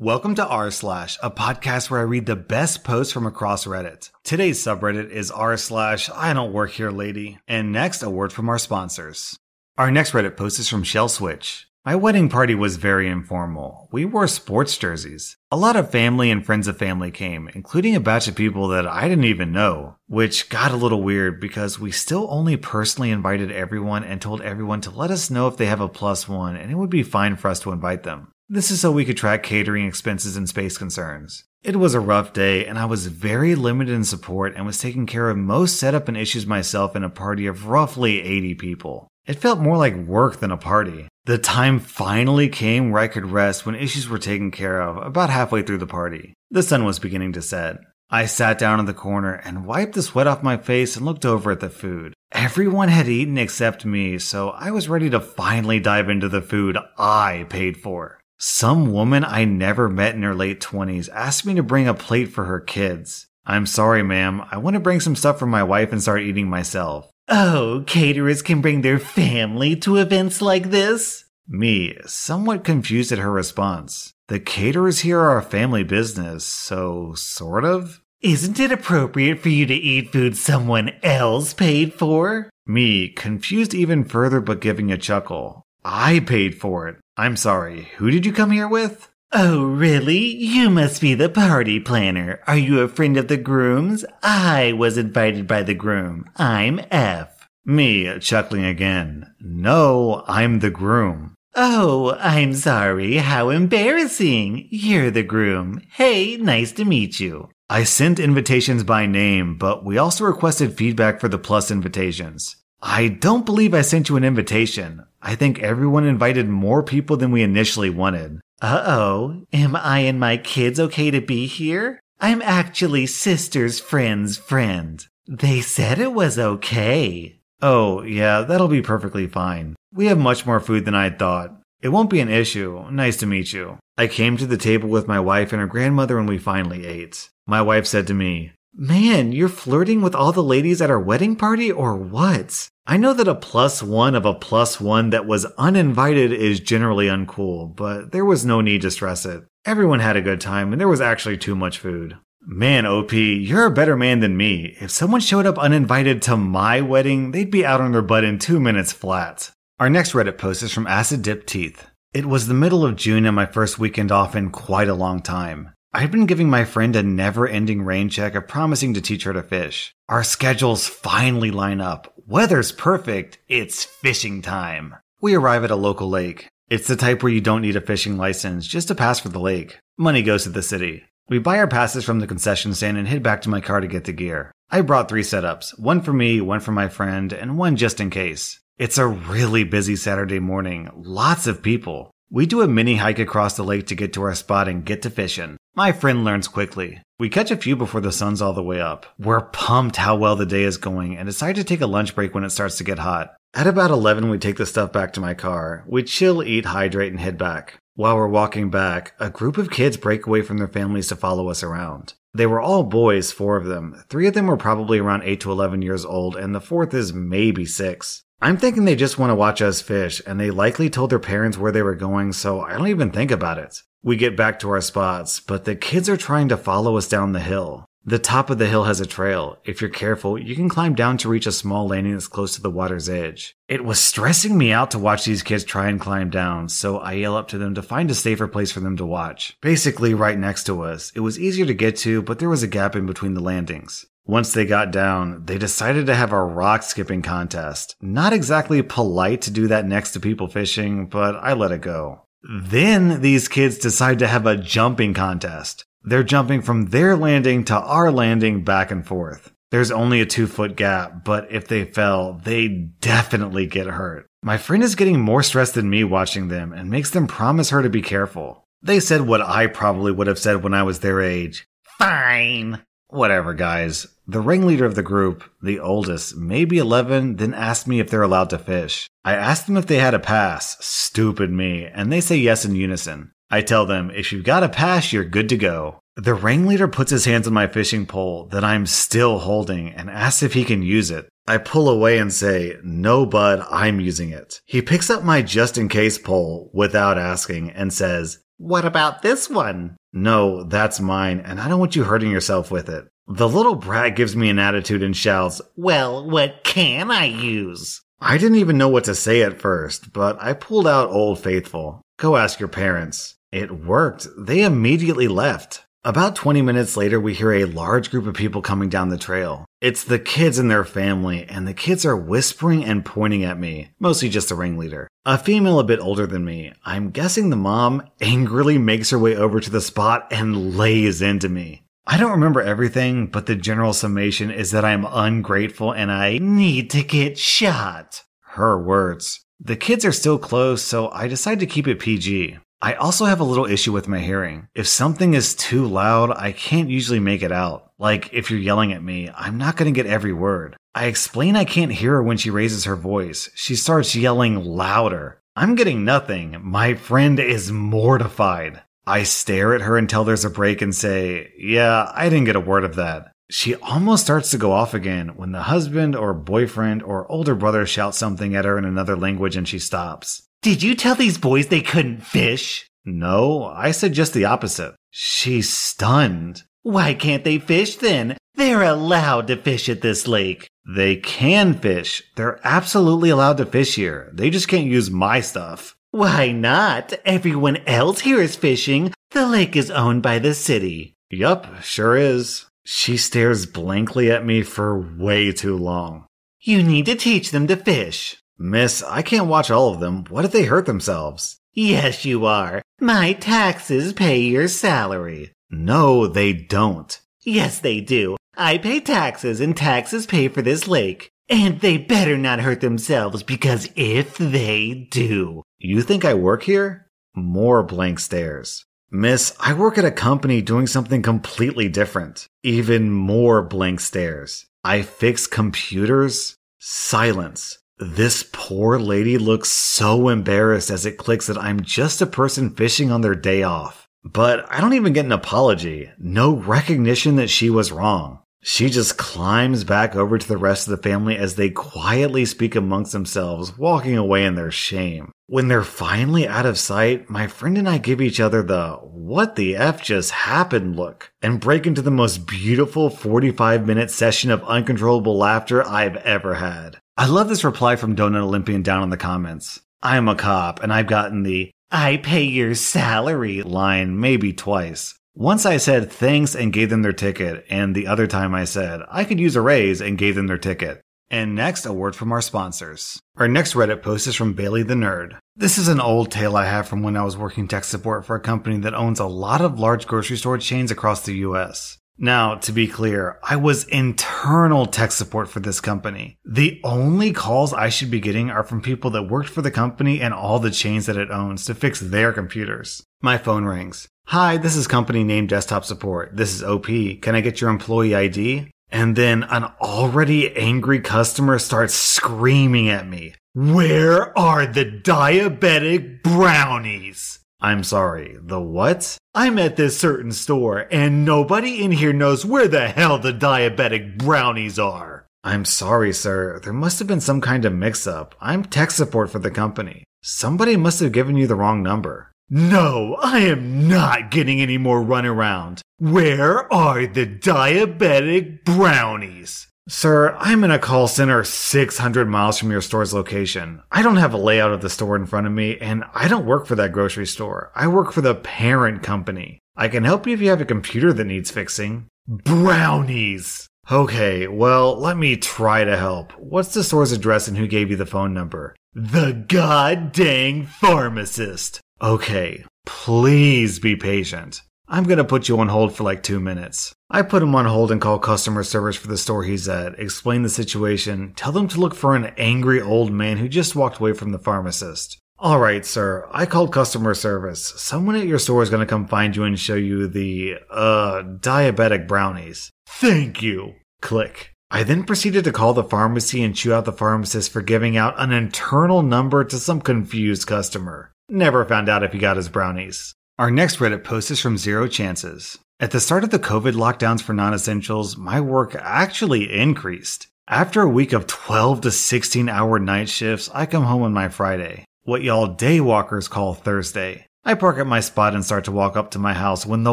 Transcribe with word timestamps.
Welcome 0.00 0.36
to 0.36 0.46
r 0.46 0.70
slash, 0.70 1.18
a 1.24 1.28
podcast 1.28 1.90
where 1.90 1.98
I 1.98 2.04
read 2.04 2.26
the 2.26 2.36
best 2.36 2.84
posts 2.84 3.12
from 3.12 3.26
across 3.26 3.66
Reddit. 3.66 4.12
Today's 4.22 4.62
subreddit 4.62 5.10
is 5.10 5.32
r 5.32 5.56
slash 5.56 6.08
I 6.14 6.32
don't 6.34 6.52
work 6.52 6.70
here, 6.70 6.92
lady. 6.92 7.40
And 7.48 7.72
next, 7.72 8.04
a 8.04 8.08
word 8.08 8.32
from 8.32 8.48
our 8.48 8.58
sponsors. 8.58 9.36
Our 9.76 9.90
next 9.90 10.12
Reddit 10.12 10.36
post 10.36 10.60
is 10.60 10.68
from 10.68 10.84
Shell 10.84 11.08
Switch. 11.08 11.66
My 11.84 11.96
wedding 11.96 12.28
party 12.28 12.54
was 12.54 12.76
very 12.76 13.08
informal. 13.08 13.88
We 13.90 14.04
wore 14.04 14.28
sports 14.28 14.78
jerseys. 14.78 15.36
A 15.50 15.56
lot 15.56 15.74
of 15.74 15.90
family 15.90 16.30
and 16.30 16.46
friends 16.46 16.68
of 16.68 16.78
family 16.78 17.10
came, 17.10 17.50
including 17.52 17.96
a 17.96 18.00
batch 18.00 18.28
of 18.28 18.36
people 18.36 18.68
that 18.68 18.86
I 18.86 19.08
didn't 19.08 19.24
even 19.24 19.50
know, 19.50 19.96
which 20.06 20.48
got 20.48 20.70
a 20.70 20.76
little 20.76 21.02
weird 21.02 21.40
because 21.40 21.80
we 21.80 21.90
still 21.90 22.28
only 22.30 22.56
personally 22.56 23.10
invited 23.10 23.50
everyone 23.50 24.04
and 24.04 24.22
told 24.22 24.42
everyone 24.42 24.80
to 24.82 24.90
let 24.90 25.10
us 25.10 25.28
know 25.28 25.48
if 25.48 25.56
they 25.56 25.66
have 25.66 25.80
a 25.80 25.88
plus 25.88 26.28
one 26.28 26.54
and 26.54 26.70
it 26.70 26.76
would 26.76 26.88
be 26.88 27.02
fine 27.02 27.34
for 27.34 27.48
us 27.48 27.58
to 27.60 27.72
invite 27.72 28.04
them. 28.04 28.32
This 28.50 28.70
is 28.70 28.80
so 28.80 28.90
we 28.90 29.04
could 29.04 29.18
track 29.18 29.42
catering 29.42 29.86
expenses 29.86 30.34
and 30.34 30.48
space 30.48 30.78
concerns. 30.78 31.44
It 31.62 31.76
was 31.76 31.92
a 31.92 32.00
rough 32.00 32.32
day 32.32 32.64
and 32.64 32.78
I 32.78 32.86
was 32.86 33.06
very 33.06 33.54
limited 33.54 33.92
in 33.92 34.04
support 34.04 34.54
and 34.56 34.64
was 34.64 34.78
taking 34.78 35.04
care 35.04 35.28
of 35.28 35.36
most 35.36 35.78
setup 35.78 36.08
and 36.08 36.16
issues 36.16 36.46
myself 36.46 36.96
in 36.96 37.04
a 37.04 37.10
party 37.10 37.46
of 37.46 37.66
roughly 37.66 38.22
80 38.22 38.54
people. 38.54 39.06
It 39.26 39.34
felt 39.34 39.60
more 39.60 39.76
like 39.76 39.94
work 39.96 40.40
than 40.40 40.50
a 40.50 40.56
party. 40.56 41.08
The 41.26 41.36
time 41.36 41.78
finally 41.78 42.48
came 42.48 42.90
where 42.90 43.02
I 43.02 43.08
could 43.08 43.26
rest 43.26 43.66
when 43.66 43.74
issues 43.74 44.08
were 44.08 44.16
taken 44.16 44.50
care 44.50 44.80
of 44.80 44.96
about 44.96 45.28
halfway 45.28 45.60
through 45.60 45.76
the 45.76 45.86
party. 45.86 46.32
The 46.50 46.62
sun 46.62 46.86
was 46.86 46.98
beginning 46.98 47.34
to 47.34 47.42
set. 47.42 47.76
I 48.08 48.24
sat 48.24 48.58
down 48.58 48.80
in 48.80 48.86
the 48.86 48.94
corner 48.94 49.34
and 49.34 49.66
wiped 49.66 49.92
the 49.92 50.02
sweat 50.02 50.26
off 50.26 50.42
my 50.42 50.56
face 50.56 50.96
and 50.96 51.04
looked 51.04 51.26
over 51.26 51.50
at 51.50 51.60
the 51.60 51.68
food. 51.68 52.14
Everyone 52.32 52.88
had 52.88 53.08
eaten 53.08 53.36
except 53.36 53.84
me, 53.84 54.18
so 54.18 54.48
I 54.48 54.70
was 54.70 54.88
ready 54.88 55.10
to 55.10 55.20
finally 55.20 55.80
dive 55.80 56.08
into 56.08 56.30
the 56.30 56.40
food 56.40 56.78
I 56.96 57.44
paid 57.50 57.76
for. 57.76 58.17
Some 58.40 58.92
woman 58.92 59.24
I 59.24 59.44
never 59.44 59.88
met 59.88 60.14
in 60.14 60.22
her 60.22 60.34
late 60.34 60.60
20s 60.60 61.08
asked 61.12 61.44
me 61.44 61.54
to 61.54 61.62
bring 61.64 61.88
a 61.88 61.94
plate 61.94 62.26
for 62.26 62.44
her 62.44 62.60
kids. 62.60 63.26
I'm 63.44 63.66
sorry, 63.66 64.04
ma'am. 64.04 64.44
I 64.48 64.58
want 64.58 64.74
to 64.74 64.80
bring 64.80 65.00
some 65.00 65.16
stuff 65.16 65.40
for 65.40 65.46
my 65.46 65.64
wife 65.64 65.90
and 65.90 66.00
start 66.00 66.22
eating 66.22 66.48
myself. 66.48 67.10
Oh, 67.28 67.82
caterers 67.88 68.42
can 68.42 68.60
bring 68.60 68.82
their 68.82 69.00
family 69.00 69.74
to 69.76 69.96
events 69.96 70.40
like 70.40 70.70
this? 70.70 71.24
Me, 71.48 71.96
somewhat 72.06 72.62
confused 72.62 73.10
at 73.10 73.18
her 73.18 73.32
response. 73.32 74.12
The 74.28 74.38
caterers 74.38 75.00
here 75.00 75.18
are 75.18 75.38
a 75.38 75.42
family 75.42 75.82
business, 75.82 76.44
so 76.44 77.14
sort 77.14 77.64
of? 77.64 78.00
Isn't 78.20 78.60
it 78.60 78.70
appropriate 78.70 79.40
for 79.40 79.48
you 79.48 79.66
to 79.66 79.74
eat 79.74 80.12
food 80.12 80.36
someone 80.36 80.92
else 81.02 81.54
paid 81.54 81.92
for? 81.92 82.50
Me, 82.66 83.08
confused 83.08 83.74
even 83.74 84.04
further 84.04 84.40
but 84.40 84.60
giving 84.60 84.92
a 84.92 84.98
chuckle. 84.98 85.64
I 85.84 86.20
paid 86.20 86.60
for 86.60 86.86
it. 86.86 86.96
I'm 87.18 87.34
sorry, 87.34 87.88
who 87.96 88.12
did 88.12 88.24
you 88.24 88.32
come 88.32 88.52
here 88.52 88.68
with? 88.68 89.08
Oh, 89.32 89.64
really? 89.64 90.36
You 90.36 90.70
must 90.70 91.00
be 91.00 91.14
the 91.14 91.28
party 91.28 91.80
planner. 91.80 92.38
Are 92.46 92.56
you 92.56 92.78
a 92.80 92.86
friend 92.86 93.16
of 93.16 93.26
the 93.26 93.36
groom's? 93.36 94.04
I 94.22 94.72
was 94.72 94.96
invited 94.96 95.48
by 95.48 95.64
the 95.64 95.74
groom. 95.74 96.26
I'm 96.36 96.80
F. 96.92 97.48
Me, 97.64 98.20
chuckling 98.20 98.64
again. 98.64 99.34
No, 99.40 100.22
I'm 100.28 100.60
the 100.60 100.70
groom. 100.70 101.34
Oh, 101.56 102.16
I'm 102.20 102.54
sorry. 102.54 103.16
How 103.16 103.50
embarrassing. 103.50 104.68
You're 104.70 105.10
the 105.10 105.24
groom. 105.24 105.82
Hey, 105.90 106.36
nice 106.36 106.70
to 106.72 106.84
meet 106.84 107.18
you. 107.18 107.50
I 107.68 107.82
sent 107.82 108.20
invitations 108.20 108.84
by 108.84 109.06
name, 109.06 109.58
but 109.58 109.84
we 109.84 109.98
also 109.98 110.22
requested 110.24 110.78
feedback 110.78 111.20
for 111.20 111.28
the 111.28 111.36
plus 111.36 111.72
invitations. 111.72 112.54
I 112.80 113.08
don't 113.08 113.46
believe 113.46 113.74
I 113.74 113.82
sent 113.82 114.08
you 114.08 114.16
an 114.16 114.24
invitation. 114.24 115.04
I 115.20 115.34
think 115.34 115.58
everyone 115.58 116.06
invited 116.06 116.48
more 116.48 116.82
people 116.82 117.16
than 117.16 117.32
we 117.32 117.42
initially 117.42 117.90
wanted. 117.90 118.40
Uh 118.60 118.82
oh. 118.86 119.42
Am 119.52 119.74
I 119.76 120.00
and 120.00 120.20
my 120.20 120.36
kids 120.36 120.78
okay 120.78 121.10
to 121.10 121.20
be 121.20 121.46
here? 121.46 122.00
I'm 122.20 122.42
actually 122.42 123.06
sister's 123.06 123.80
friend's 123.80 124.36
friend. 124.36 125.04
They 125.26 125.60
said 125.60 125.98
it 125.98 126.12
was 126.12 126.38
okay. 126.38 127.40
Oh, 127.60 128.02
yeah, 128.02 128.42
that'll 128.42 128.68
be 128.68 128.82
perfectly 128.82 129.26
fine. 129.26 129.76
We 129.92 130.06
have 130.06 130.18
much 130.18 130.46
more 130.46 130.60
food 130.60 130.84
than 130.84 130.94
I'd 130.94 131.18
thought. 131.18 131.60
It 131.80 131.88
won't 131.90 132.10
be 132.10 132.20
an 132.20 132.28
issue. 132.28 132.88
Nice 132.90 133.16
to 133.18 133.26
meet 133.26 133.52
you. 133.52 133.78
I 133.96 134.06
came 134.06 134.36
to 134.36 134.46
the 134.46 134.56
table 134.56 134.88
with 134.88 135.08
my 135.08 135.20
wife 135.20 135.52
and 135.52 135.60
her 135.60 135.66
grandmother 135.66 136.16
when 136.16 136.26
we 136.26 136.38
finally 136.38 136.86
ate. 136.86 137.30
My 137.46 137.62
wife 137.62 137.86
said 137.86 138.06
to 138.08 138.14
me, 138.14 138.52
Man, 138.74 139.32
you're 139.32 139.48
flirting 139.48 140.02
with 140.02 140.14
all 140.14 140.30
the 140.30 140.42
ladies 140.42 140.80
at 140.80 140.90
our 140.90 141.00
wedding 141.00 141.34
party 141.36 141.72
or 141.72 141.96
what? 141.96 142.68
I 142.86 142.96
know 142.96 143.12
that 143.12 143.26
a 143.26 143.34
plus 143.34 143.82
one 143.82 144.14
of 144.14 144.24
a 144.24 144.34
plus 144.34 144.80
one 144.80 145.10
that 145.10 145.26
was 145.26 145.46
uninvited 145.58 146.32
is 146.32 146.60
generally 146.60 147.06
uncool, 147.06 147.74
but 147.74 148.12
there 148.12 148.24
was 148.24 148.44
no 148.44 148.60
need 148.60 148.82
to 148.82 148.90
stress 148.90 149.26
it. 149.26 149.42
Everyone 149.64 150.00
had 150.00 150.16
a 150.16 150.22
good 150.22 150.40
time 150.40 150.72
and 150.72 150.80
there 150.80 150.88
was 150.88 151.00
actually 151.00 151.38
too 151.38 151.56
much 151.56 151.78
food. 151.78 152.18
Man, 152.40 152.86
OP, 152.86 153.12
you're 153.12 153.66
a 153.66 153.70
better 153.70 153.96
man 153.96 154.20
than 154.20 154.36
me. 154.36 154.76
If 154.80 154.90
someone 154.90 155.20
showed 155.20 155.44
up 155.44 155.58
uninvited 155.58 156.22
to 156.22 156.36
my 156.36 156.80
wedding, 156.80 157.32
they'd 157.32 157.50
be 157.50 157.66
out 157.66 157.80
on 157.80 157.92
their 157.92 158.00
butt 158.00 158.24
in 158.24 158.38
two 158.38 158.60
minutes 158.60 158.92
flat. 158.92 159.50
Our 159.78 159.90
next 159.90 160.12
Reddit 160.12 160.38
post 160.38 160.62
is 160.62 160.72
from 160.72 160.86
Acid 160.86 161.22
Dip 161.22 161.46
Teeth. 161.46 161.86
It 162.14 162.26
was 162.26 162.46
the 162.46 162.54
middle 162.54 162.86
of 162.86 162.96
June 162.96 163.26
and 163.26 163.36
my 163.36 163.44
first 163.44 163.78
weekend 163.78 164.10
off 164.10 164.34
in 164.34 164.50
quite 164.50 164.88
a 164.88 164.94
long 164.94 165.20
time. 165.20 165.74
I'd 165.98 166.12
been 166.12 166.26
giving 166.26 166.48
my 166.48 166.64
friend 166.64 166.94
a 166.94 167.02
never 167.02 167.48
ending 167.48 167.82
rain 167.82 168.08
check 168.08 168.36
of 168.36 168.46
promising 168.46 168.94
to 168.94 169.00
teach 169.00 169.24
her 169.24 169.32
to 169.32 169.42
fish. 169.42 169.96
Our 170.08 170.22
schedules 170.22 170.86
finally 170.86 171.50
line 171.50 171.80
up. 171.80 172.14
Weather's 172.24 172.70
perfect. 172.70 173.38
It's 173.48 173.84
fishing 173.84 174.40
time. 174.40 174.94
We 175.20 175.34
arrive 175.34 175.64
at 175.64 175.72
a 175.72 175.74
local 175.88 176.08
lake. 176.08 176.46
It's 176.70 176.86
the 176.86 176.94
type 176.94 177.24
where 177.24 177.32
you 177.32 177.40
don't 177.40 177.62
need 177.62 177.74
a 177.74 177.80
fishing 177.80 178.16
license, 178.16 178.64
just 178.68 178.92
a 178.92 178.94
pass 178.94 179.18
for 179.18 179.30
the 179.30 179.40
lake. 179.40 179.80
Money 179.96 180.22
goes 180.22 180.44
to 180.44 180.50
the 180.50 180.62
city. 180.62 181.02
We 181.28 181.40
buy 181.40 181.58
our 181.58 181.66
passes 181.66 182.04
from 182.04 182.20
the 182.20 182.28
concession 182.28 182.74
stand 182.74 182.96
and 182.96 183.08
head 183.08 183.24
back 183.24 183.42
to 183.42 183.50
my 183.50 183.60
car 183.60 183.80
to 183.80 183.88
get 183.88 184.04
the 184.04 184.12
gear. 184.12 184.52
I 184.70 184.82
brought 184.82 185.08
three 185.08 185.22
setups 185.22 185.76
one 185.80 186.00
for 186.02 186.12
me, 186.12 186.40
one 186.40 186.60
for 186.60 186.70
my 186.70 186.86
friend, 186.86 187.32
and 187.32 187.58
one 187.58 187.74
just 187.74 187.98
in 188.00 188.10
case. 188.10 188.60
It's 188.76 188.98
a 188.98 189.06
really 189.08 189.64
busy 189.64 189.96
Saturday 189.96 190.38
morning. 190.38 190.90
Lots 190.94 191.48
of 191.48 191.60
people. 191.60 192.12
We 192.30 192.44
do 192.44 192.60
a 192.60 192.68
mini 192.68 192.96
hike 192.96 193.18
across 193.18 193.56
the 193.56 193.64
lake 193.64 193.86
to 193.86 193.94
get 193.94 194.12
to 194.12 194.22
our 194.22 194.34
spot 194.34 194.68
and 194.68 194.84
get 194.84 195.00
to 195.02 195.10
fishing. 195.10 195.56
My 195.74 195.92
friend 195.92 196.26
learns 196.26 196.46
quickly. 196.46 197.00
We 197.18 197.30
catch 197.30 197.50
a 197.50 197.56
few 197.56 197.74
before 197.74 198.02
the 198.02 198.12
sun's 198.12 198.42
all 198.42 198.52
the 198.52 198.62
way 198.62 198.82
up. 198.82 199.06
We're 199.18 199.40
pumped 199.40 199.96
how 199.96 200.14
well 200.16 200.36
the 200.36 200.44
day 200.44 200.64
is 200.64 200.76
going 200.76 201.16
and 201.16 201.26
decide 201.26 201.56
to 201.56 201.64
take 201.64 201.80
a 201.80 201.86
lunch 201.86 202.14
break 202.14 202.34
when 202.34 202.44
it 202.44 202.50
starts 202.50 202.76
to 202.76 202.84
get 202.84 202.98
hot. 202.98 203.34
At 203.54 203.66
about 203.66 203.90
11, 203.90 204.28
we 204.28 204.36
take 204.36 204.56
the 204.58 204.66
stuff 204.66 204.92
back 204.92 205.14
to 205.14 205.22
my 205.22 205.32
car. 205.32 205.84
We 205.86 206.02
chill, 206.02 206.42
eat, 206.42 206.66
hydrate, 206.66 207.12
and 207.12 207.20
head 207.20 207.38
back. 207.38 207.78
While 207.94 208.16
we're 208.16 208.28
walking 208.28 208.68
back, 208.68 209.14
a 209.18 209.30
group 209.30 209.56
of 209.56 209.70
kids 209.70 209.96
break 209.96 210.26
away 210.26 210.42
from 210.42 210.58
their 210.58 210.68
families 210.68 211.08
to 211.08 211.16
follow 211.16 211.48
us 211.48 211.62
around. 211.62 212.12
They 212.34 212.46
were 212.46 212.60
all 212.60 212.82
boys, 212.82 213.32
four 213.32 213.56
of 213.56 213.64
them. 213.64 214.04
Three 214.10 214.26
of 214.26 214.34
them 214.34 214.48
were 214.48 214.58
probably 214.58 214.98
around 214.98 215.22
8 215.22 215.40
to 215.40 215.50
11 215.50 215.80
years 215.80 216.04
old, 216.04 216.36
and 216.36 216.54
the 216.54 216.60
fourth 216.60 216.92
is 216.92 217.14
maybe 217.14 217.64
6. 217.64 218.22
I'm 218.40 218.56
thinking 218.56 218.84
they 218.84 218.94
just 218.94 219.18
want 219.18 219.30
to 219.30 219.34
watch 219.34 219.60
us 219.60 219.80
fish, 219.80 220.22
and 220.24 220.38
they 220.38 220.52
likely 220.52 220.88
told 220.88 221.10
their 221.10 221.18
parents 221.18 221.58
where 221.58 221.72
they 221.72 221.82
were 221.82 221.96
going, 221.96 222.32
so 222.32 222.60
I 222.60 222.74
don't 222.74 222.86
even 222.86 223.10
think 223.10 223.32
about 223.32 223.58
it. 223.58 223.82
We 224.00 224.16
get 224.16 224.36
back 224.36 224.60
to 224.60 224.70
our 224.70 224.80
spots, 224.80 225.40
but 225.40 225.64
the 225.64 225.74
kids 225.74 226.08
are 226.08 226.16
trying 226.16 226.48
to 226.50 226.56
follow 226.56 226.96
us 226.96 227.08
down 227.08 227.32
the 227.32 227.40
hill. 227.40 227.87
The 228.08 228.18
top 228.18 228.48
of 228.48 228.56
the 228.56 228.68
hill 228.68 228.84
has 228.84 229.02
a 229.02 229.06
trail. 229.06 229.58
If 229.66 229.82
you're 229.82 229.90
careful, 229.90 230.38
you 230.38 230.56
can 230.56 230.70
climb 230.70 230.94
down 230.94 231.18
to 231.18 231.28
reach 231.28 231.46
a 231.46 231.52
small 231.52 231.86
landing 231.86 232.14
that's 232.14 232.26
close 232.26 232.54
to 232.54 232.62
the 232.62 232.70
water's 232.70 233.06
edge. 233.06 233.54
It 233.68 233.84
was 233.84 234.00
stressing 234.00 234.56
me 234.56 234.72
out 234.72 234.90
to 234.92 234.98
watch 234.98 235.26
these 235.26 235.42
kids 235.42 235.62
try 235.62 235.90
and 235.90 236.00
climb 236.00 236.30
down, 236.30 236.70
so 236.70 237.00
I 237.00 237.12
yell 237.12 237.36
up 237.36 237.48
to 237.48 237.58
them 237.58 237.74
to 237.74 237.82
find 237.82 238.10
a 238.10 238.14
safer 238.14 238.48
place 238.48 238.72
for 238.72 238.80
them 238.80 238.96
to 238.96 239.04
watch. 239.04 239.58
Basically, 239.60 240.14
right 240.14 240.38
next 240.38 240.64
to 240.64 240.80
us. 240.80 241.12
It 241.14 241.20
was 241.20 241.38
easier 241.38 241.66
to 241.66 241.74
get 241.74 241.98
to, 241.98 242.22
but 242.22 242.38
there 242.38 242.48
was 242.48 242.62
a 242.62 242.66
gap 242.66 242.96
in 242.96 243.04
between 243.04 243.34
the 243.34 243.42
landings. 243.42 244.06
Once 244.24 244.54
they 244.54 244.64
got 244.64 244.90
down, 244.90 245.44
they 245.44 245.58
decided 245.58 246.06
to 246.06 246.14
have 246.14 246.32
a 246.32 246.42
rock 246.42 246.84
skipping 246.84 247.20
contest. 247.20 247.94
Not 248.00 248.32
exactly 248.32 248.80
polite 248.80 249.42
to 249.42 249.50
do 249.50 249.68
that 249.68 249.84
next 249.84 250.12
to 250.12 250.20
people 250.20 250.48
fishing, 250.48 251.08
but 251.08 251.36
I 251.36 251.52
let 251.52 251.72
it 251.72 251.82
go. 251.82 252.22
Then 252.42 253.20
these 253.20 253.48
kids 253.48 253.76
decide 253.76 254.18
to 254.20 254.28
have 254.28 254.46
a 254.46 254.56
jumping 254.56 255.12
contest. 255.12 255.84
They're 256.08 256.24
jumping 256.24 256.62
from 256.62 256.86
their 256.86 257.16
landing 257.16 257.64
to 257.64 257.74
our 257.76 258.10
landing 258.10 258.64
back 258.64 258.90
and 258.90 259.06
forth. 259.06 259.52
There's 259.70 259.90
only 259.90 260.22
a 260.22 260.26
two 260.26 260.46
foot 260.46 260.74
gap, 260.74 261.22
but 261.22 261.52
if 261.52 261.68
they 261.68 261.84
fell, 261.84 262.40
they 262.42 262.68
definitely 262.68 263.66
get 263.66 263.86
hurt. 263.86 264.26
My 264.42 264.56
friend 264.56 264.82
is 264.82 264.94
getting 264.94 265.20
more 265.20 265.42
stressed 265.42 265.74
than 265.74 265.90
me 265.90 266.04
watching 266.04 266.48
them 266.48 266.72
and 266.72 266.88
makes 266.88 267.10
them 267.10 267.26
promise 267.26 267.68
her 267.68 267.82
to 267.82 267.90
be 267.90 268.00
careful. 268.00 268.64
They 268.80 269.00
said 269.00 269.22
what 269.22 269.42
I 269.42 269.66
probably 269.66 270.10
would 270.10 270.28
have 270.28 270.38
said 270.38 270.62
when 270.62 270.72
I 270.72 270.82
was 270.82 271.00
their 271.00 271.20
age. 271.20 271.68
Fine. 271.98 272.80
Whatever, 273.08 273.52
guys. 273.52 274.06
The 274.26 274.40
ringleader 274.40 274.86
of 274.86 274.94
the 274.94 275.02
group, 275.02 275.44
the 275.62 275.78
oldest, 275.78 276.38
maybe 276.38 276.78
11, 276.78 277.36
then 277.36 277.52
asked 277.52 277.86
me 277.86 278.00
if 278.00 278.08
they're 278.08 278.22
allowed 278.22 278.48
to 278.50 278.58
fish. 278.58 279.06
I 279.26 279.34
asked 279.34 279.66
them 279.66 279.76
if 279.76 279.86
they 279.86 279.98
had 279.98 280.14
a 280.14 280.18
pass, 280.18 280.82
stupid 280.82 281.50
me, 281.50 281.84
and 281.84 282.10
they 282.10 282.22
say 282.22 282.36
yes 282.36 282.64
in 282.64 282.74
unison. 282.74 283.32
I 283.50 283.62
tell 283.62 283.86
them, 283.86 284.10
if 284.10 284.32
you've 284.32 284.44
got 284.44 284.62
a 284.62 284.68
pass, 284.68 285.12
you're 285.12 285.24
good 285.24 285.48
to 285.48 285.56
go. 285.56 286.00
The 286.16 286.34
ringleader 286.34 286.88
puts 286.88 287.10
his 287.10 287.24
hands 287.24 287.46
on 287.46 287.54
my 287.54 287.66
fishing 287.66 288.04
pole 288.04 288.46
that 288.46 288.64
I'm 288.64 288.86
still 288.86 289.38
holding 289.38 289.90
and 289.90 290.10
asks 290.10 290.42
if 290.42 290.52
he 290.52 290.64
can 290.64 290.82
use 290.82 291.10
it. 291.10 291.28
I 291.46 291.56
pull 291.58 291.88
away 291.88 292.18
and 292.18 292.32
say, 292.32 292.76
no, 292.82 293.24
bud, 293.24 293.64
I'm 293.70 294.00
using 294.00 294.30
it. 294.30 294.60
He 294.66 294.82
picks 294.82 295.08
up 295.08 295.24
my 295.24 295.40
just 295.40 295.78
in 295.78 295.88
case 295.88 296.18
pole 296.18 296.70
without 296.74 297.16
asking 297.16 297.70
and 297.70 297.90
says, 297.92 298.40
What 298.58 298.84
about 298.84 299.22
this 299.22 299.48
one? 299.48 299.96
No, 300.12 300.64
that's 300.64 301.00
mine, 301.00 301.40
and 301.40 301.58
I 301.58 301.68
don't 301.68 301.80
want 301.80 301.96
you 301.96 302.04
hurting 302.04 302.30
yourself 302.30 302.70
with 302.70 302.88
it. 302.90 303.06
The 303.28 303.48
little 303.48 303.76
brat 303.76 304.16
gives 304.16 304.36
me 304.36 304.50
an 304.50 304.58
attitude 304.58 305.02
and 305.02 305.16
shouts, 305.16 305.62
Well, 305.76 306.28
what 306.28 306.64
can 306.64 307.10
I 307.10 307.24
use? 307.24 308.02
I 308.20 308.36
didn't 308.36 308.58
even 308.58 308.76
know 308.76 308.88
what 308.88 309.04
to 309.04 309.14
say 309.14 309.42
at 309.42 309.60
first, 309.60 310.12
but 310.12 310.36
I 310.42 310.52
pulled 310.52 310.86
out 310.86 311.10
Old 311.10 311.38
Faithful. 311.38 312.02
Go 312.18 312.36
ask 312.36 312.58
your 312.58 312.68
parents. 312.68 313.36
It 313.50 313.70
worked. 313.70 314.28
They 314.36 314.62
immediately 314.62 315.26
left. 315.26 315.84
About 316.04 316.36
20 316.36 316.62
minutes 316.62 316.96
later, 316.96 317.18
we 317.18 317.34
hear 317.34 317.52
a 317.52 317.64
large 317.64 318.10
group 318.10 318.26
of 318.26 318.34
people 318.34 318.62
coming 318.62 318.88
down 318.88 319.08
the 319.08 319.18
trail. 319.18 319.64
It's 319.80 320.04
the 320.04 320.18
kids 320.18 320.58
and 320.58 320.70
their 320.70 320.84
family, 320.84 321.44
and 321.44 321.66
the 321.66 321.74
kids 321.74 322.06
are 322.06 322.16
whispering 322.16 322.84
and 322.84 323.04
pointing 323.04 323.44
at 323.44 323.58
me, 323.58 323.90
mostly 323.98 324.28
just 324.28 324.50
the 324.50 324.54
ringleader. 324.54 325.08
A 325.24 325.38
female 325.38 325.80
a 325.80 325.84
bit 325.84 325.98
older 325.98 326.26
than 326.26 326.44
me. 326.44 326.72
I'm 326.84 327.10
guessing 327.10 327.50
the 327.50 327.56
mom 327.56 328.08
angrily 328.20 328.78
makes 328.78 329.10
her 329.10 329.18
way 329.18 329.34
over 329.34 329.60
to 329.60 329.70
the 329.70 329.80
spot 329.80 330.28
and 330.30 330.76
lays 330.76 331.20
into 331.20 331.48
me. 331.48 331.82
I 332.06 332.16
don't 332.16 332.30
remember 332.32 332.60
everything, 332.60 333.26
but 333.26 333.46
the 333.46 333.56
general 333.56 333.92
summation 333.92 334.50
is 334.50 334.70
that 334.70 334.84
I'm 334.84 335.04
ungrateful 335.04 335.92
and 335.92 336.10
I 336.10 336.38
need 336.38 336.90
to 336.90 337.02
get 337.02 337.38
shot. 337.38 338.22
Her 338.40 338.80
words. 338.80 339.40
The 339.60 339.76
kids 339.76 340.04
are 340.04 340.12
still 340.12 340.38
close, 340.38 340.82
so 340.82 341.10
I 341.10 341.28
decide 341.28 341.60
to 341.60 341.66
keep 341.66 341.86
it 341.86 341.98
PG. 341.98 342.58
I 342.80 342.94
also 342.94 343.24
have 343.24 343.40
a 343.40 343.44
little 343.44 343.66
issue 343.66 343.92
with 343.92 344.06
my 344.06 344.20
hearing. 344.20 344.68
If 344.72 344.86
something 344.86 345.34
is 345.34 345.56
too 345.56 345.86
loud, 345.86 346.30
I 346.30 346.52
can't 346.52 346.88
usually 346.88 347.18
make 347.18 347.42
it 347.42 347.50
out. 347.50 347.90
Like, 347.98 348.32
if 348.32 348.50
you're 348.50 348.60
yelling 348.60 348.92
at 348.92 349.02
me, 349.02 349.30
I'm 349.34 349.58
not 349.58 349.76
gonna 349.76 349.90
get 349.90 350.06
every 350.06 350.32
word. 350.32 350.76
I 350.94 351.06
explain 351.06 351.56
I 351.56 351.64
can't 351.64 351.92
hear 351.92 352.12
her 352.12 352.22
when 352.22 352.36
she 352.36 352.50
raises 352.50 352.84
her 352.84 352.94
voice. 352.94 353.50
She 353.54 353.74
starts 353.74 354.14
yelling 354.14 354.64
louder. 354.64 355.42
I'm 355.56 355.74
getting 355.74 356.04
nothing. 356.04 356.56
My 356.62 356.94
friend 356.94 357.40
is 357.40 357.72
mortified. 357.72 358.80
I 359.04 359.24
stare 359.24 359.74
at 359.74 359.80
her 359.80 359.96
until 359.96 360.22
there's 360.22 360.44
a 360.44 360.50
break 360.50 360.80
and 360.80 360.94
say, 360.94 361.52
Yeah, 361.58 362.12
I 362.14 362.28
didn't 362.28 362.44
get 362.44 362.56
a 362.56 362.60
word 362.60 362.84
of 362.84 362.94
that. 362.94 363.32
She 363.50 363.74
almost 363.76 364.24
starts 364.24 364.50
to 364.50 364.58
go 364.58 364.70
off 364.70 364.94
again 364.94 365.30
when 365.36 365.50
the 365.50 365.62
husband 365.62 366.14
or 366.14 366.34
boyfriend 366.34 367.02
or 367.02 367.30
older 367.32 367.54
brother 367.54 367.86
shouts 367.86 368.18
something 368.18 368.54
at 368.54 368.66
her 368.66 368.78
in 368.78 368.84
another 368.84 369.16
language 369.16 369.56
and 369.56 369.66
she 369.66 369.78
stops. 369.78 370.47
Did 370.60 370.82
you 370.82 370.94
tell 370.94 371.14
these 371.14 371.38
boys 371.38 371.68
they 371.68 371.80
couldn't 371.80 372.22
fish? 372.22 372.90
No, 373.04 373.64
I 373.64 373.92
said 373.92 374.12
just 374.12 374.34
the 374.34 374.44
opposite. 374.44 374.94
She's 375.10 375.72
stunned. 375.72 376.64
Why 376.82 377.14
can't 377.14 377.44
they 377.44 377.58
fish 377.58 377.96
then? 377.96 378.36
They're 378.54 378.82
allowed 378.82 379.46
to 379.46 379.56
fish 379.56 379.88
at 379.88 380.00
this 380.00 380.26
lake. 380.26 380.68
They 380.84 381.16
can 381.16 381.74
fish. 381.74 382.24
They're 382.34 382.60
absolutely 382.64 383.30
allowed 383.30 383.58
to 383.58 383.66
fish 383.66 383.94
here. 383.94 384.30
They 384.32 384.50
just 384.50 384.66
can't 384.66 384.86
use 384.86 385.10
my 385.10 385.40
stuff. 385.40 385.96
Why 386.10 386.50
not? 386.50 387.12
Everyone 387.24 387.76
else 387.86 388.20
here 388.20 388.40
is 388.40 388.56
fishing. 388.56 389.12
The 389.30 389.46
lake 389.46 389.76
is 389.76 389.90
owned 389.90 390.22
by 390.22 390.40
the 390.40 390.54
city. 390.54 391.14
Yup, 391.30 391.82
sure 391.82 392.16
is. 392.16 392.66
She 392.84 393.16
stares 393.16 393.66
blankly 393.66 394.30
at 394.30 394.44
me 394.44 394.62
for 394.62 394.98
way 394.98 395.52
too 395.52 395.76
long. 395.76 396.26
You 396.60 396.82
need 396.82 397.06
to 397.06 397.14
teach 397.14 397.50
them 397.52 397.66
to 397.68 397.76
fish. 397.76 398.38
Miss, 398.58 399.02
I 399.04 399.22
can't 399.22 399.46
watch 399.46 399.70
all 399.70 399.94
of 399.94 400.00
them. 400.00 400.24
What 400.28 400.44
if 400.44 400.50
they 400.50 400.64
hurt 400.64 400.86
themselves? 400.86 401.60
Yes, 401.72 402.24
you 402.24 402.44
are. 402.44 402.82
My 403.00 403.32
taxes 403.34 404.12
pay 404.12 404.40
your 404.40 404.66
salary. 404.66 405.52
No, 405.70 406.26
they 406.26 406.52
don't. 406.52 407.20
Yes, 407.44 407.78
they 407.78 408.00
do. 408.00 408.36
I 408.56 408.78
pay 408.78 408.98
taxes 408.98 409.60
and 409.60 409.76
taxes 409.76 410.26
pay 410.26 410.48
for 410.48 410.60
this 410.60 410.88
lake. 410.88 411.30
And 411.48 411.80
they 411.80 411.96
better 411.98 412.36
not 412.36 412.60
hurt 412.60 412.80
themselves 412.80 413.44
because 413.44 413.88
if 413.94 414.36
they 414.38 415.06
do. 415.10 415.62
You 415.78 416.02
think 416.02 416.24
I 416.24 416.34
work 416.34 416.64
here? 416.64 417.06
More 417.34 417.84
blank 417.84 418.18
stares. 418.18 418.84
Miss, 419.10 419.56
I 419.60 419.72
work 419.72 419.96
at 419.96 420.04
a 420.04 420.10
company 420.10 420.60
doing 420.60 420.86
something 420.86 421.22
completely 421.22 421.88
different. 421.88 422.48
Even 422.62 423.10
more 423.10 423.62
blank 423.62 424.00
stares. 424.00 424.66
I 424.82 425.02
fix 425.02 425.46
computers? 425.46 426.56
Silence. 426.80 427.78
This 428.00 428.48
poor 428.52 428.96
lady 429.00 429.38
looks 429.38 429.68
so 429.68 430.28
embarrassed 430.28 430.88
as 430.88 431.04
it 431.04 431.18
clicks 431.18 431.48
that 431.48 431.58
I'm 431.58 431.80
just 431.80 432.22
a 432.22 432.26
person 432.26 432.70
fishing 432.70 433.10
on 433.10 433.22
their 433.22 433.34
day 433.34 433.64
off. 433.64 434.06
But 434.22 434.70
I 434.72 434.80
don't 434.80 434.92
even 434.92 435.12
get 435.12 435.24
an 435.24 435.32
apology. 435.32 436.10
No 436.16 436.54
recognition 436.54 437.34
that 437.36 437.50
she 437.50 437.70
was 437.70 437.90
wrong. 437.90 438.38
She 438.60 438.88
just 438.88 439.18
climbs 439.18 439.82
back 439.82 440.14
over 440.14 440.38
to 440.38 440.46
the 440.46 440.56
rest 440.56 440.86
of 440.86 440.92
the 440.92 441.02
family 441.02 441.36
as 441.36 441.56
they 441.56 441.70
quietly 441.70 442.44
speak 442.44 442.76
amongst 442.76 443.10
themselves, 443.10 443.76
walking 443.76 444.16
away 444.16 444.44
in 444.44 444.54
their 444.54 444.70
shame. 444.70 445.32
When 445.46 445.66
they're 445.66 445.82
finally 445.82 446.46
out 446.46 446.66
of 446.66 446.78
sight, 446.78 447.28
my 447.28 447.48
friend 447.48 447.78
and 447.78 447.88
I 447.88 447.98
give 447.98 448.20
each 448.20 448.38
other 448.38 448.62
the 448.62 448.98
what 449.02 449.56
the 449.56 449.74
F 449.76 450.02
just 450.02 450.30
happened 450.30 450.96
look 450.96 451.32
and 451.42 451.60
break 451.60 451.86
into 451.86 452.02
the 452.02 452.10
most 452.10 452.46
beautiful 452.46 453.10
45 453.10 453.86
minute 453.86 454.10
session 454.10 454.50
of 454.50 454.62
uncontrollable 454.64 455.36
laughter 455.36 455.84
I've 455.84 456.16
ever 456.16 456.54
had. 456.54 456.98
I 457.18 457.26
love 457.26 457.48
this 457.48 457.64
reply 457.64 457.96
from 457.96 458.14
Donut 458.14 458.42
Olympian 458.42 458.82
down 458.82 459.02
in 459.02 459.10
the 459.10 459.16
comments. 459.16 459.80
I'm 460.00 460.28
a 460.28 460.36
cop 460.36 460.84
and 460.84 460.92
I've 460.92 461.08
gotten 461.08 461.42
the 461.42 461.72
I 461.90 462.18
pay 462.18 462.44
your 462.44 462.76
salary 462.76 463.62
line 463.62 464.20
maybe 464.20 464.52
twice. 464.52 465.18
Once 465.34 465.66
I 465.66 465.78
said 465.78 466.12
thanks 466.12 466.54
and 466.54 466.72
gave 466.72 466.90
them 466.90 467.02
their 467.02 467.12
ticket, 467.12 467.66
and 467.68 467.92
the 467.92 468.06
other 468.06 468.28
time 468.28 468.54
I 468.54 468.66
said 468.66 469.00
I 469.10 469.24
could 469.24 469.40
use 469.40 469.56
a 469.56 469.60
raise 469.60 470.00
and 470.00 470.16
gave 470.16 470.36
them 470.36 470.46
their 470.46 470.58
ticket. 470.58 471.02
And 471.28 471.56
next, 471.56 471.86
a 471.86 471.92
word 471.92 472.14
from 472.14 472.30
our 472.30 472.40
sponsors. 472.40 473.20
Our 473.36 473.48
next 473.48 473.74
Reddit 473.74 474.00
post 474.00 474.28
is 474.28 474.36
from 474.36 474.52
Bailey 474.52 474.84
the 474.84 474.94
Nerd. 474.94 475.38
This 475.56 475.76
is 475.76 475.88
an 475.88 476.00
old 476.00 476.30
tale 476.30 476.56
I 476.56 476.66
have 476.66 476.86
from 476.86 477.02
when 477.02 477.16
I 477.16 477.24
was 477.24 477.36
working 477.36 477.66
tech 477.66 477.82
support 477.82 478.26
for 478.26 478.36
a 478.36 478.40
company 478.40 478.78
that 478.78 478.94
owns 478.94 479.18
a 479.18 479.26
lot 479.26 479.60
of 479.60 479.80
large 479.80 480.06
grocery 480.06 480.36
store 480.36 480.58
chains 480.58 480.92
across 480.92 481.22
the 481.22 481.34
US. 481.38 481.98
Now, 482.20 482.56
to 482.56 482.72
be 482.72 482.88
clear, 482.88 483.38
I 483.48 483.54
was 483.54 483.84
internal 483.84 484.86
tech 484.86 485.12
support 485.12 485.48
for 485.48 485.60
this 485.60 485.80
company. 485.80 486.36
The 486.44 486.80
only 486.82 487.32
calls 487.32 487.72
I 487.72 487.90
should 487.90 488.10
be 488.10 488.18
getting 488.18 488.50
are 488.50 488.64
from 488.64 488.82
people 488.82 489.10
that 489.10 489.30
worked 489.30 489.48
for 489.48 489.62
the 489.62 489.70
company 489.70 490.20
and 490.20 490.34
all 490.34 490.58
the 490.58 490.72
chains 490.72 491.06
that 491.06 491.16
it 491.16 491.30
owns 491.30 491.64
to 491.66 491.76
fix 491.76 492.00
their 492.00 492.32
computers. 492.32 493.04
My 493.22 493.38
phone 493.38 493.64
rings. 493.64 494.08
Hi, 494.26 494.56
this 494.56 494.74
is 494.74 494.88
company 494.88 495.22
name 495.22 495.46
desktop 495.46 495.84
support. 495.84 496.36
This 496.36 496.52
is 496.52 496.62
OP. 496.62 496.86
Can 496.86 497.36
I 497.36 497.40
get 497.40 497.60
your 497.60 497.70
employee 497.70 498.16
ID? 498.16 498.68
And 498.90 499.14
then 499.14 499.44
an 499.44 499.64
already 499.80 500.56
angry 500.56 500.98
customer 500.98 501.60
starts 501.60 501.94
screaming 501.94 502.88
at 502.88 503.08
me. 503.08 503.34
Where 503.54 504.36
are 504.36 504.66
the 504.66 504.84
diabetic 504.84 506.22
brownies? 506.24 507.38
I'm 507.60 507.82
sorry, 507.82 508.36
the 508.40 508.60
what? 508.60 509.18
I'm 509.34 509.58
at 509.58 509.74
this 509.74 509.98
certain 509.98 510.30
store 510.30 510.86
and 510.92 511.24
nobody 511.24 511.82
in 511.82 511.90
here 511.90 512.12
knows 512.12 512.46
where 512.46 512.68
the 512.68 512.88
hell 512.88 513.18
the 513.18 513.32
diabetic 513.32 514.16
brownies 514.16 514.78
are. 514.78 515.26
I'm 515.42 515.64
sorry, 515.64 516.12
sir. 516.12 516.60
There 516.62 516.72
must 516.72 517.00
have 517.00 517.08
been 517.08 517.20
some 517.20 517.40
kind 517.40 517.64
of 517.64 517.72
mix 517.72 518.06
up. 518.06 518.36
I'm 518.40 518.64
tech 518.64 518.92
support 518.92 519.30
for 519.30 519.40
the 519.40 519.50
company. 519.50 520.04
Somebody 520.22 520.76
must 520.76 521.00
have 521.00 521.10
given 521.10 521.36
you 521.36 521.48
the 521.48 521.56
wrong 521.56 521.82
number. 521.82 522.30
No, 522.48 523.16
I 523.20 523.40
am 523.40 523.88
not 523.88 524.30
getting 524.30 524.60
any 524.60 524.78
more 524.78 525.02
runaround. 525.02 525.80
Where 525.98 526.72
are 526.72 527.06
the 527.06 527.26
diabetic 527.26 528.64
brownies? 528.64 529.66
Sir, 529.90 530.36
I'm 530.38 530.64
in 530.64 530.70
a 530.70 530.78
call 530.78 531.08
center 531.08 531.42
600 531.42 532.28
miles 532.28 532.58
from 532.58 532.70
your 532.70 532.82
store's 532.82 533.14
location. 533.14 533.82
I 533.90 534.02
don't 534.02 534.18
have 534.18 534.34
a 534.34 534.36
layout 534.36 534.70
of 534.70 534.82
the 534.82 534.90
store 534.90 535.16
in 535.16 535.24
front 535.24 535.46
of 535.46 535.52
me, 535.54 535.78
and 535.78 536.04
I 536.12 536.28
don't 536.28 536.44
work 536.44 536.66
for 536.66 536.74
that 536.74 536.92
grocery 536.92 537.24
store. 537.24 537.72
I 537.74 537.88
work 537.88 538.12
for 538.12 538.20
the 538.20 538.34
parent 538.34 539.02
company. 539.02 539.60
I 539.76 539.88
can 539.88 540.04
help 540.04 540.26
you 540.26 540.34
if 540.34 540.42
you 540.42 540.50
have 540.50 540.60
a 540.60 540.66
computer 540.66 541.14
that 541.14 541.24
needs 541.24 541.50
fixing. 541.50 542.06
Brownies! 542.26 543.66
Okay, 543.90 544.46
well, 544.46 544.94
let 544.94 545.16
me 545.16 545.38
try 545.38 545.84
to 545.84 545.96
help. 545.96 546.32
What's 546.32 546.74
the 546.74 546.84
store's 546.84 547.12
address 547.12 547.48
and 547.48 547.56
who 547.56 547.66
gave 547.66 547.90
you 547.90 547.96
the 547.96 548.04
phone 548.04 548.34
number? 548.34 548.76
The 548.92 549.32
god 549.48 550.12
dang 550.12 550.66
pharmacist. 550.66 551.80
Okay, 552.02 552.62
please 552.84 553.78
be 553.78 553.96
patient. 553.96 554.60
I'm 554.90 555.04
gonna 555.04 555.24
put 555.24 555.48
you 555.48 555.60
on 555.60 555.68
hold 555.68 555.94
for 555.94 556.02
like 556.02 556.22
two 556.22 556.40
minutes. 556.40 556.94
I 557.10 557.20
put 557.20 557.42
him 557.42 557.54
on 557.54 557.66
hold 557.66 557.92
and 557.92 558.00
call 558.00 558.18
customer 558.18 558.62
service 558.62 558.96
for 558.96 559.08
the 559.08 559.18
store 559.18 559.44
he's 559.44 559.68
at, 559.68 559.98
explain 559.98 560.42
the 560.42 560.48
situation, 560.48 561.34
tell 561.36 561.52
them 561.52 561.68
to 561.68 561.80
look 561.80 561.94
for 561.94 562.16
an 562.16 562.32
angry 562.38 562.80
old 562.80 563.12
man 563.12 563.36
who 563.36 563.48
just 563.48 563.76
walked 563.76 563.98
away 563.98 564.14
from 564.14 564.32
the 564.32 564.38
pharmacist. 564.38 565.18
Alright, 565.38 565.84
sir, 565.84 566.26
I 566.32 566.46
called 566.46 566.72
customer 566.72 567.12
service. 567.14 567.74
Someone 567.76 568.16
at 568.16 568.26
your 568.26 568.38
store 568.38 568.62
is 568.62 568.70
gonna 568.70 568.86
come 568.86 569.06
find 569.06 569.36
you 569.36 569.44
and 569.44 569.58
show 569.58 569.74
you 569.74 570.08
the, 570.08 570.56
uh, 570.70 571.22
diabetic 571.22 572.08
brownies. 572.08 572.70
Thank 572.86 573.42
you! 573.42 573.74
Click. 574.00 574.54
I 574.70 574.84
then 574.84 575.04
proceeded 575.04 575.44
to 575.44 575.52
call 575.52 575.74
the 575.74 575.84
pharmacy 575.84 576.42
and 576.42 576.56
chew 576.56 576.72
out 576.72 576.86
the 576.86 576.92
pharmacist 576.92 577.52
for 577.52 577.62
giving 577.62 577.96
out 577.96 578.14
an 578.18 578.32
internal 578.32 579.02
number 579.02 579.44
to 579.44 579.58
some 579.58 579.80
confused 579.80 580.46
customer. 580.46 581.12
Never 581.28 581.64
found 581.64 581.88
out 581.88 582.02
if 582.02 582.12
he 582.12 582.18
got 582.18 582.36
his 582.36 582.48
brownies. 582.48 583.14
Our 583.38 583.52
next 583.52 583.76
Reddit 583.76 584.02
post 584.02 584.32
is 584.32 584.40
from 584.40 584.58
Zero 584.58 584.88
Chances. 584.88 585.58
At 585.78 585.92
the 585.92 586.00
start 586.00 586.24
of 586.24 586.30
the 586.30 586.40
COVID 586.40 586.72
lockdowns 586.72 587.22
for 587.22 587.32
non 587.32 587.54
essentials, 587.54 588.16
my 588.16 588.40
work 588.40 588.74
actually 588.74 589.52
increased. 589.56 590.26
After 590.48 590.82
a 590.82 590.88
week 590.88 591.12
of 591.12 591.28
12 591.28 591.82
to 591.82 591.92
16 591.92 592.48
hour 592.48 592.80
night 592.80 593.08
shifts, 593.08 593.48
I 593.54 593.66
come 593.66 593.84
home 593.84 594.02
on 594.02 594.12
my 594.12 594.28
Friday, 594.28 594.86
what 595.04 595.22
y'all 595.22 595.46
day 595.46 595.78
walkers 595.78 596.26
call 596.26 596.54
Thursday. 596.54 597.26
I 597.44 597.54
park 597.54 597.78
at 597.78 597.86
my 597.86 598.00
spot 598.00 598.34
and 598.34 598.44
start 598.44 598.64
to 598.64 598.72
walk 598.72 598.96
up 598.96 599.12
to 599.12 599.20
my 599.20 599.34
house 599.34 599.64
when 599.64 599.84
the 599.84 599.92